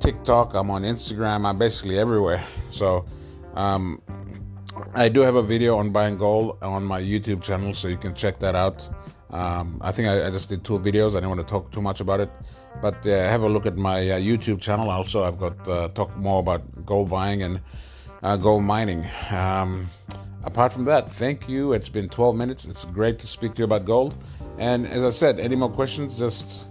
TikTok, 0.00 0.54
I'm 0.54 0.70
on 0.70 0.82
Instagram, 0.82 1.46
I'm 1.46 1.58
basically 1.58 1.98
everywhere. 1.98 2.44
So 2.70 3.06
um, 3.54 4.02
I 4.94 5.08
do 5.08 5.20
have 5.20 5.36
a 5.36 5.42
video 5.42 5.78
on 5.78 5.90
buying 5.92 6.18
gold 6.18 6.58
on 6.60 6.84
my 6.84 7.00
YouTube 7.00 7.42
channel, 7.42 7.72
so 7.72 7.88
you 7.88 7.96
can 7.96 8.14
check 8.14 8.38
that 8.40 8.54
out. 8.54 8.86
Um, 9.30 9.80
I 9.82 9.92
think 9.92 10.08
I, 10.08 10.26
I, 10.26 10.30
just 10.30 10.48
did 10.48 10.62
two 10.62 10.78
videos. 10.78 11.16
I 11.16 11.20
don't 11.20 11.30
want 11.30 11.40
to 11.40 11.50
talk 11.50 11.72
too 11.72 11.82
much 11.82 12.00
about 12.00 12.20
it, 12.20 12.30
but 12.80 13.04
uh, 13.06 13.28
have 13.28 13.42
a 13.42 13.48
look 13.48 13.66
at 13.66 13.76
my 13.76 14.10
uh, 14.10 14.18
YouTube 14.18 14.60
channel. 14.60 14.90
Also, 14.90 15.24
I've 15.24 15.38
got 15.38 15.68
uh, 15.68 15.88
talk 15.88 16.14
more 16.16 16.38
about 16.38 16.86
gold 16.86 17.10
buying 17.10 17.42
and 17.42 17.60
uh, 18.22 18.36
gold 18.36 18.62
mining. 18.62 19.04
Um, 19.30 19.90
apart 20.46 20.72
from 20.72 20.84
that, 20.86 21.12
thank 21.12 21.48
you. 21.48 21.72
It's 21.72 21.88
been 21.88 22.08
12 22.08 22.36
minutes. 22.36 22.64
It's 22.64 22.84
great 22.86 23.18
to 23.18 23.26
speak 23.26 23.54
to 23.54 23.58
you 23.58 23.64
about 23.64 23.84
gold. 23.84 24.14
And 24.58 24.86
as 24.86 25.02
I 25.02 25.10
said, 25.10 25.38
any 25.38 25.56
more 25.56 25.70
questions, 25.70 26.18
just 26.18 26.64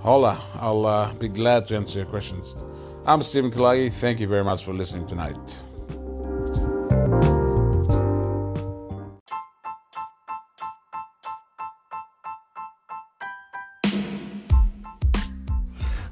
holla. 0.00 0.42
I'll 0.54 0.86
uh, 0.86 1.14
be 1.14 1.28
glad 1.28 1.68
to 1.68 1.76
answer 1.76 2.00
your 2.00 2.08
questions. 2.08 2.64
I'm 3.06 3.22
Stephen 3.22 3.50
Kalagi. 3.50 3.92
Thank 3.92 4.20
you 4.20 4.26
very 4.26 4.44
much 4.44 4.64
for 4.64 4.72
listening 4.72 5.06
tonight. 5.06 5.67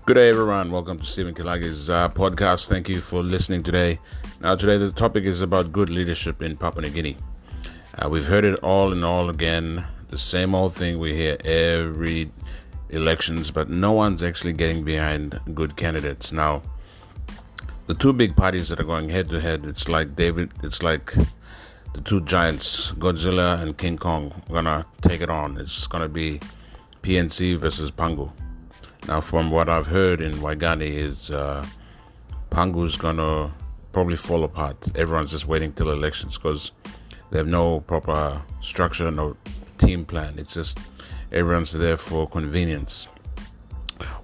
Good 0.06 0.14
day, 0.14 0.28
everyone. 0.28 0.70
Welcome 0.70 1.00
to 1.00 1.04
Stephen 1.04 1.34
Kalagi's 1.34 1.90
uh, 1.90 2.08
podcast. 2.08 2.68
Thank 2.68 2.88
you 2.88 3.00
for 3.00 3.24
listening 3.24 3.64
today. 3.64 3.98
Now, 4.40 4.54
today 4.54 4.78
the 4.78 4.92
topic 4.92 5.24
is 5.24 5.40
about 5.40 5.72
good 5.72 5.90
leadership 5.90 6.42
in 6.42 6.56
Papua 6.56 6.82
New 6.82 6.90
Guinea. 6.90 7.16
Uh, 7.98 8.08
we've 8.08 8.24
heard 8.24 8.44
it 8.44 8.54
all 8.60 8.92
and 8.92 9.04
all 9.04 9.30
again, 9.30 9.84
the 10.10 10.16
same 10.16 10.54
old 10.54 10.76
thing 10.76 11.00
we 11.00 11.12
hear 11.12 11.36
every 11.44 12.30
elections, 12.90 13.50
but 13.50 13.68
no 13.68 13.90
one's 13.90 14.22
actually 14.22 14.52
getting 14.52 14.84
behind 14.84 15.40
good 15.54 15.74
candidates. 15.74 16.30
Now, 16.30 16.62
the 17.88 17.94
two 17.94 18.12
big 18.12 18.36
parties 18.36 18.68
that 18.68 18.78
are 18.78 18.84
going 18.84 19.08
head 19.08 19.28
to 19.30 19.40
head, 19.40 19.66
it's 19.66 19.88
like 19.88 20.14
David, 20.14 20.52
it's 20.62 20.84
like 20.84 21.14
the 21.94 22.00
two 22.00 22.20
giants, 22.20 22.92
Godzilla 22.92 23.60
and 23.60 23.76
King 23.76 23.98
Kong, 23.98 24.32
are 24.50 24.54
gonna 24.54 24.86
take 25.02 25.20
it 25.20 25.30
on. 25.30 25.58
It's 25.58 25.88
gonna 25.88 26.08
be 26.08 26.38
PNC 27.02 27.58
versus 27.58 27.90
Pangu. 27.90 28.30
Now, 29.08 29.20
from 29.20 29.50
what 29.50 29.68
I've 29.68 29.86
heard 29.86 30.20
in 30.20 30.32
Waigani, 30.34 30.92
is 30.94 31.30
uh, 31.30 31.64
Pangu's 32.50 32.96
gonna 32.96 33.52
probably 33.92 34.16
fall 34.16 34.44
apart. 34.44 34.76
Everyone's 34.94 35.30
just 35.30 35.46
waiting 35.46 35.72
till 35.72 35.90
elections 35.90 36.36
because 36.36 36.72
they 37.30 37.38
have 37.38 37.46
no 37.46 37.80
proper 37.80 38.42
structure, 38.60 39.10
no 39.10 39.36
team 39.78 40.04
plan. 40.04 40.34
It's 40.38 40.54
just 40.54 40.78
everyone's 41.32 41.72
there 41.72 41.96
for 41.96 42.26
convenience. 42.28 43.08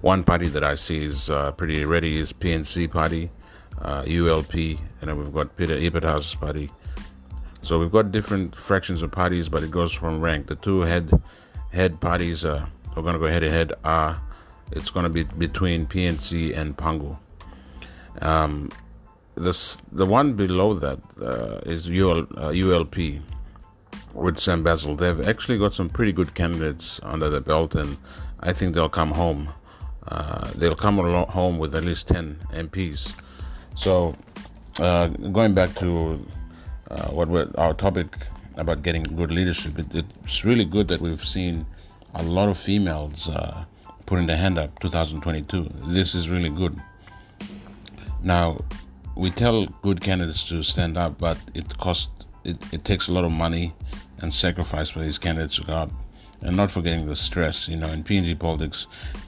One 0.01 0.23
party 0.23 0.47
that 0.49 0.63
I 0.63 0.75
see 0.75 1.03
is 1.03 1.29
uh, 1.29 1.51
pretty 1.53 1.85
ready 1.85 2.19
is 2.19 2.33
PNC 2.33 2.91
party, 2.91 3.31
uh, 3.81 4.03
ULP, 4.03 4.79
and 5.01 5.09
then 5.09 5.17
we've 5.17 5.33
got 5.33 5.55
Peter 5.57 5.75
Ipatas's 5.75 6.35
party. 6.35 6.69
So 7.61 7.79
we've 7.79 7.91
got 7.91 8.11
different 8.11 8.55
fractions 8.55 9.01
of 9.01 9.11
parties, 9.11 9.47
but 9.47 9.63
it 9.63 9.71
goes 9.71 9.93
from 9.93 10.21
rank. 10.21 10.47
The 10.47 10.55
two 10.55 10.81
head 10.81 11.09
head 11.71 11.99
parties 11.99 12.45
uh, 12.45 12.65
are 12.95 13.01
going 13.01 13.13
to 13.13 13.19
go 13.19 13.27
head 13.27 13.39
to 13.39 13.49
head 13.49 13.73
are 13.83 14.21
it's 14.75 14.89
going 14.89 15.03
to 15.03 15.09
be 15.09 15.23
between 15.23 15.85
PNC 15.85 16.57
and 16.57 16.75
Pangu. 16.75 17.17
Um, 18.21 18.69
this 19.35 19.81
the 19.91 20.05
one 20.05 20.33
below 20.33 20.73
that 20.75 20.99
uh, 21.21 21.57
is 21.65 21.89
UL, 21.89 22.19
uh, 22.37 22.51
ULP 22.51 23.21
with 24.13 24.39
Sam 24.39 24.63
Basil. 24.63 24.95
They've 24.95 25.27
actually 25.27 25.57
got 25.57 25.73
some 25.73 25.89
pretty 25.89 26.11
good 26.11 26.33
candidates 26.35 26.99
under 27.03 27.29
the 27.29 27.41
belt, 27.41 27.75
and 27.75 27.97
I 28.41 28.53
think 28.53 28.73
they'll 28.73 28.89
come 28.89 29.11
home. 29.11 29.49
Uh, 30.07 30.51
they'll 30.55 30.75
come 30.75 30.97
home 30.97 31.57
with 31.57 31.75
at 31.75 31.83
least 31.83 32.09
10 32.09 32.37
MPs. 32.51 33.13
So, 33.75 34.15
uh, 34.79 35.07
going 35.07 35.53
back 35.53 35.73
to 35.75 36.25
uh, 36.91 37.07
what 37.07 37.57
our 37.57 37.73
topic 37.73 38.15
about 38.57 38.83
getting 38.83 39.03
good 39.03 39.31
leadership, 39.31 39.79
it, 39.79 39.87
it's 39.93 40.43
really 40.43 40.65
good 40.65 40.87
that 40.89 41.01
we've 41.01 41.25
seen 41.25 41.65
a 42.15 42.21
lot 42.21 42.49
of 42.49 42.57
females 42.57 43.29
uh, 43.29 43.65
putting 44.05 44.27
their 44.27 44.37
hand 44.37 44.57
up 44.57 44.77
2022 44.79 45.69
this 45.85 46.15
is 46.15 46.29
really 46.29 46.49
good. 46.49 46.79
Now 48.21 48.59
we 49.15 49.29
tell 49.31 49.65
good 49.81 50.01
candidates 50.01 50.47
to 50.49 50.63
stand 50.63 50.97
up 50.97 51.17
but 51.17 51.37
it 51.53 51.77
costs 51.77 52.25
it, 52.43 52.57
it 52.73 52.83
takes 52.83 53.07
a 53.07 53.13
lot 53.13 53.23
of 53.23 53.31
money 53.31 53.73
and 54.19 54.33
sacrifice 54.33 54.89
for 54.89 54.99
these 54.99 55.17
candidates 55.17 55.55
to 55.55 55.63
go 55.63 55.73
up. 55.73 55.91
And 56.41 56.57
not 56.57 56.71
forgetting 56.71 57.05
the 57.05 57.15
stress 57.15 57.67
you 57.67 57.77
know 57.77 57.87
in 57.89 58.03
png 58.03 58.37
politics 58.39 58.87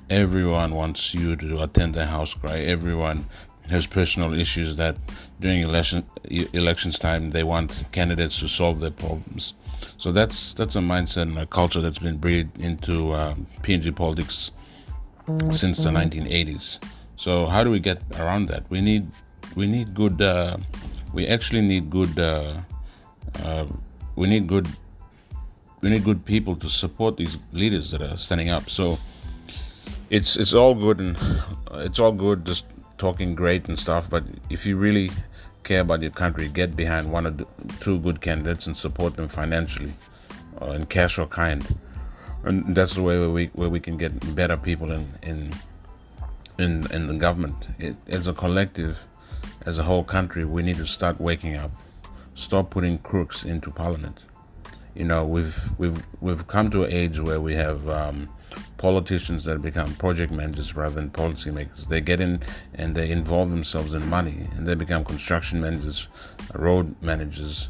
everyone 0.09 0.75
wants 0.75 1.13
you 1.13 1.35
to 1.37 1.63
attend 1.63 1.95
their 1.95 2.05
house 2.05 2.33
cry. 2.33 2.59
Everyone 2.59 3.25
has 3.69 3.87
personal 3.87 4.33
issues 4.33 4.75
that 4.75 4.95
during 5.39 5.63
election 5.63 6.05
elections 6.53 6.99
time 6.99 7.31
they 7.31 7.43
want 7.43 7.83
candidates 7.91 8.39
to 8.39 8.47
solve 8.47 8.79
their 8.79 8.91
problems. 8.91 9.53
So 9.97 10.11
that's 10.11 10.53
that's 10.53 10.75
a 10.75 10.79
mindset 10.79 11.23
and 11.23 11.37
a 11.37 11.45
culture 11.45 11.81
that's 11.81 11.99
been 11.99 12.17
bred 12.17 12.49
into 12.59 13.11
uh, 13.11 13.35
png 13.63 13.95
politics 13.95 14.51
since 15.51 15.83
the 15.83 15.89
1980s. 15.89 16.79
So 17.17 17.45
how 17.45 17.63
do 17.63 17.71
we 17.71 17.79
get 17.79 18.01
around 18.19 18.47
that? 18.49 18.69
We 18.69 18.81
need 18.81 19.09
we 19.55 19.67
need 19.67 19.93
good. 19.93 20.21
Uh, 20.21 20.57
we 21.13 21.27
actually 21.27 21.61
need 21.61 21.89
good. 21.89 22.17
Uh, 22.19 22.61
uh, 23.43 23.65
we 24.15 24.27
need 24.27 24.47
good. 24.47 24.67
We 25.81 25.89
need 25.89 26.03
good 26.03 26.25
people 26.25 26.55
to 26.57 26.69
support 26.69 27.17
these 27.17 27.37
leaders 27.51 27.91
that 27.91 28.01
are 28.01 28.17
standing 28.17 28.49
up. 28.49 28.69
So 28.69 28.97
it's 30.09 30.35
it's 30.35 30.53
all 30.53 30.75
good 30.75 30.99
and 30.99 31.17
it's 31.73 31.99
all 31.99 32.11
good 32.11 32.45
just 32.45 32.65
talking 32.97 33.35
great 33.35 33.67
and 33.67 33.77
stuff. 33.79 34.09
But 34.09 34.23
if 34.49 34.65
you 34.65 34.77
really 34.77 35.11
care 35.63 35.81
about 35.81 36.01
your 36.01 36.11
country, 36.11 36.47
get 36.47 36.75
behind 36.75 37.11
one 37.11 37.27
or 37.27 37.33
two 37.79 37.99
good 37.99 38.21
candidates 38.21 38.67
and 38.67 38.77
support 38.77 39.15
them 39.15 39.27
financially, 39.27 39.93
uh, 40.61 40.71
in 40.71 40.85
cash 40.85 41.17
or 41.17 41.25
kind 41.25 41.65
and 42.45 42.75
that's 42.75 42.93
the 42.93 43.01
way 43.01 43.19
where 43.19 43.29
we 43.29 43.47
where 43.53 43.69
we 43.69 43.79
can 43.79 43.97
get 43.97 44.35
better 44.35 44.55
people 44.55 44.91
in 44.91 45.07
in 45.23 45.53
in, 46.57 46.89
in 46.91 47.07
the 47.07 47.15
government. 47.15 47.67
It, 47.79 47.95
as 48.07 48.27
a 48.27 48.33
collective, 48.33 49.05
as 49.65 49.77
a 49.77 49.83
whole 49.83 50.03
country, 50.03 50.45
we 50.45 50.63
need 50.63 50.77
to 50.77 50.87
start 50.87 51.19
waking 51.19 51.55
up. 51.55 51.71
Stop 52.35 52.69
putting 52.69 52.97
crooks 52.99 53.43
into 53.43 53.71
parliament. 53.71 54.23
You 54.93 55.05
know, 55.05 55.25
we've 55.25 55.69
we've 55.77 56.01
we've 56.21 56.47
come 56.47 56.69
to 56.71 56.85
an 56.85 56.91
age 56.91 57.19
where 57.19 57.41
we 57.41 57.55
have 57.55 57.89
um, 57.89 58.29
politicians 58.77 59.43
that 59.45 59.61
become 59.61 59.93
project 59.95 60.31
managers 60.31 60.75
rather 60.75 60.95
than 60.95 61.09
policymakers. 61.09 61.87
They 61.87 61.99
get 61.99 62.21
in 62.21 62.41
and 62.75 62.95
they 62.95 63.09
involve 63.09 63.49
themselves 63.49 63.93
in 63.93 64.07
money, 64.07 64.47
and 64.55 64.67
they 64.67 64.75
become 64.75 65.03
construction 65.03 65.59
managers, 65.61 66.07
road 66.53 66.95
managers, 67.01 67.67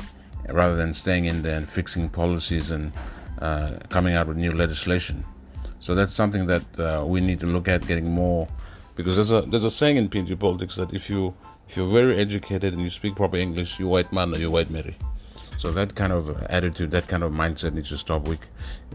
rather 0.49 0.75
than 0.75 0.93
staying 0.93 1.25
in 1.25 1.41
there 1.41 1.57
and 1.57 1.69
fixing 1.69 2.09
policies 2.09 2.71
and 2.71 2.91
uh, 3.39 3.77
coming 3.89 4.15
out 4.15 4.27
with 4.27 4.37
new 4.37 4.51
legislation. 4.51 5.23
So 5.79 5.93
that's 5.95 6.13
something 6.13 6.45
that 6.47 6.79
uh, 6.79 7.05
we 7.05 7.21
need 7.21 7.39
to 7.41 7.45
look 7.45 7.67
at 7.67 7.85
getting 7.87 8.09
more, 8.09 8.47
because 8.95 9.15
there's 9.15 9.31
a 9.31 9.41
there's 9.41 9.65
a 9.65 9.69
saying 9.69 9.97
in 9.97 10.09
PNG 10.09 10.39
politics 10.39 10.75
that 10.75 10.93
if 10.93 11.09
you 11.09 11.33
if 11.67 11.77
you're 11.77 11.91
very 11.91 12.17
educated 12.17 12.73
and 12.73 12.81
you 12.81 12.89
speak 12.89 13.15
proper 13.15 13.37
English, 13.37 13.79
you're 13.79 13.89
white 13.89 14.11
man 14.11 14.33
or 14.33 14.37
you're 14.37 14.51
white 14.51 14.71
Mary. 14.71 14.95
So 15.57 15.71
that 15.71 15.95
kind 15.95 16.11
of 16.11 16.29
attitude, 16.43 16.91
that 16.91 17.07
kind 17.07 17.23
of 17.23 17.31
mindset 17.31 17.73
needs 17.73 17.89
to 17.89 17.97
stop. 17.97 18.27
We 18.27 18.37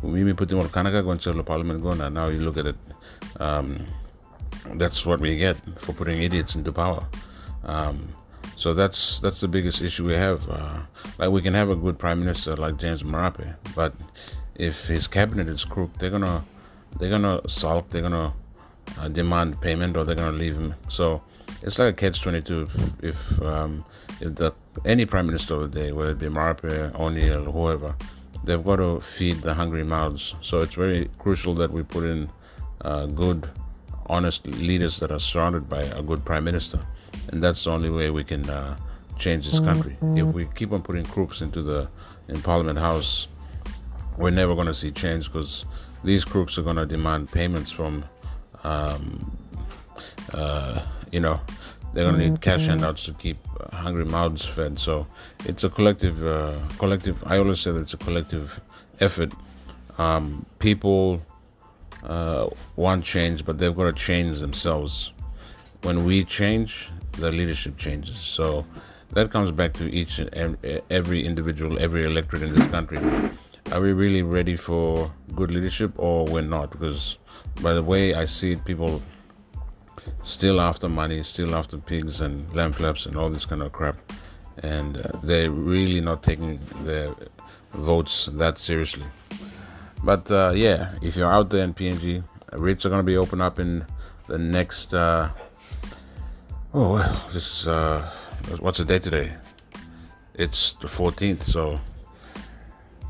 we 0.03 0.33
put 0.33 0.51
more 0.53 0.69
Kanaka 0.69 1.03
going 1.03 1.19
to 1.19 1.43
parliament 1.43 1.83
going 1.83 2.13
now 2.13 2.29
you 2.29 2.41
look 2.41 2.57
at 2.57 2.67
it. 2.67 2.77
Um, 3.39 3.87
that's 4.75 5.07
what 5.07 5.21
we 5.21 5.37
get 5.37 5.57
for 5.79 5.93
putting 5.93 6.23
idiots 6.23 6.57
into 6.57 6.73
power. 6.73 7.07
Um, 7.65 8.09
so 8.61 8.75
that's 8.75 9.21
that's 9.21 9.41
the 9.41 9.49
biggest 9.49 9.81
issue 9.81 10.07
we 10.07 10.13
have. 10.13 10.47
Uh, 10.51 10.81
like 11.19 11.31
we 11.31 11.41
can 11.41 11.55
have 11.55 11.71
a 11.71 11.77
good 11.77 11.99
prime 11.99 12.21
minister 12.21 12.55
like 12.57 12.77
James 12.77 13.03
Marape, 13.03 13.57
but 13.75 13.95
if 14.55 14.85
his 14.87 15.09
cabinet 15.09 15.49
is 15.49 15.65
crooked, 15.65 15.99
they're 15.99 16.11
gonna 16.11 16.45
they're 16.99 17.09
gonna 17.09 17.41
sulk, 17.49 17.89
they're 17.89 18.03
gonna 18.03 18.35
uh, 18.99 19.09
demand 19.09 19.59
payment, 19.63 19.97
or 19.97 20.05
they're 20.05 20.15
gonna 20.15 20.37
leave 20.37 20.57
him. 20.57 20.75
So 20.91 21.23
it's 21.63 21.79
like 21.79 21.95
a 21.95 21.97
catch-22. 21.97 23.03
If 23.03 23.41
um, 23.41 23.83
if 24.21 24.35
the 24.35 24.53
any 24.85 25.07
prime 25.07 25.27
minister 25.27 25.55
of 25.55 25.73
the 25.73 25.81
day, 25.81 25.93
whether 25.93 26.11
it 26.11 26.19
be 26.19 26.27
Marape, 26.27 26.95
O'Neill, 27.01 27.51
whoever, 27.51 27.97
they've 28.45 28.63
got 28.63 28.77
to 28.77 29.01
feed 29.01 29.37
the 29.37 29.55
hungry 29.55 29.85
mouths. 29.85 30.35
So 30.43 30.59
it's 30.59 30.75
very 30.75 31.09
crucial 31.19 31.55
that 31.55 31.73
we 31.73 31.83
put 31.83 32.05
in 32.05 32.31
uh, 32.83 33.07
good, 33.07 33.49
honest 34.11 34.47
leaders 34.47 34.99
that 34.99 35.11
are 35.11 35.21
surrounded 35.21 35.69
by 35.69 35.83
a 35.83 36.03
good 36.03 36.25
prime 36.25 36.45
minister 36.45 36.81
and 37.29 37.43
that's 37.43 37.65
the 37.65 37.71
only 37.71 37.91
way 37.91 38.11
we 38.11 38.25
can 38.25 38.49
uh, 38.49 38.77
change 39.19 39.51
this 39.51 39.61
country. 39.61 39.97
Mm-hmm. 40.01 40.19
If 40.19 40.35
we 40.35 40.47
keep 40.55 40.73
on 40.73 40.83
putting 40.83 41.05
crooks 41.05 41.41
into 41.41 41.63
the 41.63 41.89
in 42.29 42.41
Parliament 42.43 42.79
House, 42.79 43.29
we're 44.17 44.31
never 44.31 44.55
going 44.55 44.67
to 44.67 44.75
see 44.75 44.91
change 44.91 45.27
because 45.27 45.65
these 46.05 46.25
crooks 46.25 46.59
are 46.59 46.63
going 46.63 46.77
to 46.77 46.87
demand 46.87 47.31
payments 47.31 47.71
from, 47.71 48.05
um, 48.65 49.37
uh, 50.33 50.85
you 51.13 51.21
know, 51.21 51.41
they're 51.93 52.05
going 52.05 52.19
to 52.19 52.29
need 52.29 52.41
cash 52.41 52.61
mm-hmm. 52.61 52.71
handouts 52.71 53.05
to 53.05 53.13
keep 53.15 53.39
hungry 53.73 54.05
mouths 54.05 54.45
fed. 54.45 54.79
So 54.79 55.07
it's 55.45 55.65
a 55.65 55.71
collective, 55.71 56.25
uh, 56.25 56.59
collective. 56.79 57.23
I 57.27 57.39
always 57.39 57.61
say 57.61 57.73
that 57.73 57.81
it's 57.81 57.95
a 57.95 57.99
collective 57.99 58.61
effort. 59.01 59.33
Um, 59.99 60.47
people 60.61 61.21
uh, 62.03 62.49
want 62.77 63.05
change, 63.05 63.45
but 63.45 63.59
they've 63.59 63.75
got 63.75 63.85
to 63.85 63.93
change 63.93 64.41
themselves. 64.41 65.13
When 65.83 66.05
we 66.05 66.25
change, 66.25 66.91
the 67.13 67.31
leadership 67.31 67.77
changes. 67.77 68.17
So 68.19 68.67
that 69.13 69.31
comes 69.31 69.51
back 69.51 69.73
to 69.75 69.91
each 69.93 70.19
and 70.19 70.57
every 70.91 71.27
individual, 71.27 71.79
every 71.79 72.05
electorate 72.05 72.43
in 72.43 72.55
this 72.55 72.67
country. 72.69 72.99
Are 73.73 73.81
we 73.81 73.93
really 73.93 74.23
ready 74.23 74.57
for 74.57 75.13
good 75.35 75.51
leadership 75.51 75.93
or 75.97 76.25
we're 76.25 76.43
not? 76.43 76.71
Because 76.71 77.19
by 77.63 77.73
the 77.73 77.83
way 77.83 78.15
I 78.15 78.25
see 78.25 78.53
it, 78.53 78.65
people 78.65 79.03
still 80.23 80.61
after 80.61 80.89
money, 80.89 81.23
still 81.23 81.55
after 81.55 81.77
pigs 81.79 82.21
and 82.21 82.53
lamb 82.55 82.73
flaps 82.73 83.07
and 83.07 83.17
all 83.17 83.31
this 83.31 83.45
kind 83.45 83.63
of 83.63 83.73
crap. 83.73 83.97
And 84.63 84.99
uh, 84.99 85.19
they're 85.23 85.51
really 85.51 86.01
not 86.01 86.23
taking 86.23 86.61
their 86.83 87.15
votes 87.75 88.27
that 88.33 88.59
seriously. 88.59 89.07
But 90.03 90.31
uh, 90.31 90.53
yeah, 90.55 90.93
if 91.03 91.17
you're 91.17 91.33
out 91.33 91.51
there 91.51 91.63
in 91.63 91.75
PNG, 91.75 92.23
writs 92.53 92.87
are 92.87 92.89
going 92.89 93.01
to 93.01 93.05
be 93.05 93.17
open 93.17 93.41
up 93.41 93.59
in 93.59 93.85
the 94.29 94.39
next. 94.39 94.95
Uh, 94.95 95.31
oh 96.75 96.95
well, 96.95 97.27
this 97.33 97.67
uh, 97.67 98.11
what's 98.59 98.79
the 98.79 98.85
date 98.85 99.03
today? 99.03 99.33
It's 100.35 100.73
the 100.75 100.87
14th, 100.87 101.43
so 101.43 101.79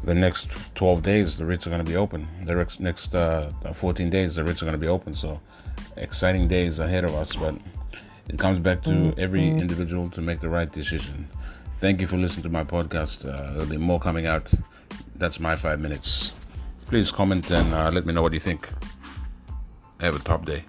the 0.03 0.15
next 0.15 0.51
12 0.75 1.03
days 1.03 1.37
the 1.37 1.45
writs 1.45 1.67
are 1.67 1.71
going 1.71 1.85
to 1.85 1.89
be 1.89 1.97
open. 1.97 2.27
The 2.45 2.77
next 2.81 3.15
uh, 3.15 3.51
14 3.73 4.11
days 4.11 4.35
the 4.35 4.45
writs 4.45 4.63
are 4.63 4.67
going 4.67 4.75
to 4.75 4.79
be 4.79 4.89
open. 4.89 5.15
So 5.15 5.41
exciting 5.97 6.49
days 6.49 6.79
ahead 6.79 7.05
of 7.05 7.15
us, 7.15 7.37
but 7.37 7.55
it 8.29 8.39
comes 8.39 8.59
back 8.59 8.83
to 8.85 9.15
every 9.17 9.49
individual 9.49 10.09
to 10.11 10.21
make 10.21 10.41
the 10.41 10.49
right 10.49 10.71
decision. 10.71 11.29
Thank 11.79 12.01
you 12.01 12.07
for 12.07 12.17
listening 12.17 12.43
to 12.45 12.49
my 12.49 12.65
podcast. 12.65 13.25
Uh, 13.25 13.53
there'll 13.53 13.67
be 13.67 13.77
more 13.77 14.01
coming 14.01 14.27
out. 14.27 14.51
That's 15.17 15.41
my 15.41 15.57
five 15.57 15.81
minutes. 15.81 16.33
Please 16.91 17.13
comment 17.13 17.49
and 17.53 17.73
uh, 17.73 17.89
let 17.93 18.05
me 18.05 18.13
know 18.13 18.21
what 18.21 18.33
you 18.33 18.41
think. 18.41 18.69
Have 20.01 20.17
a 20.17 20.19
top 20.19 20.45
day. 20.45 20.65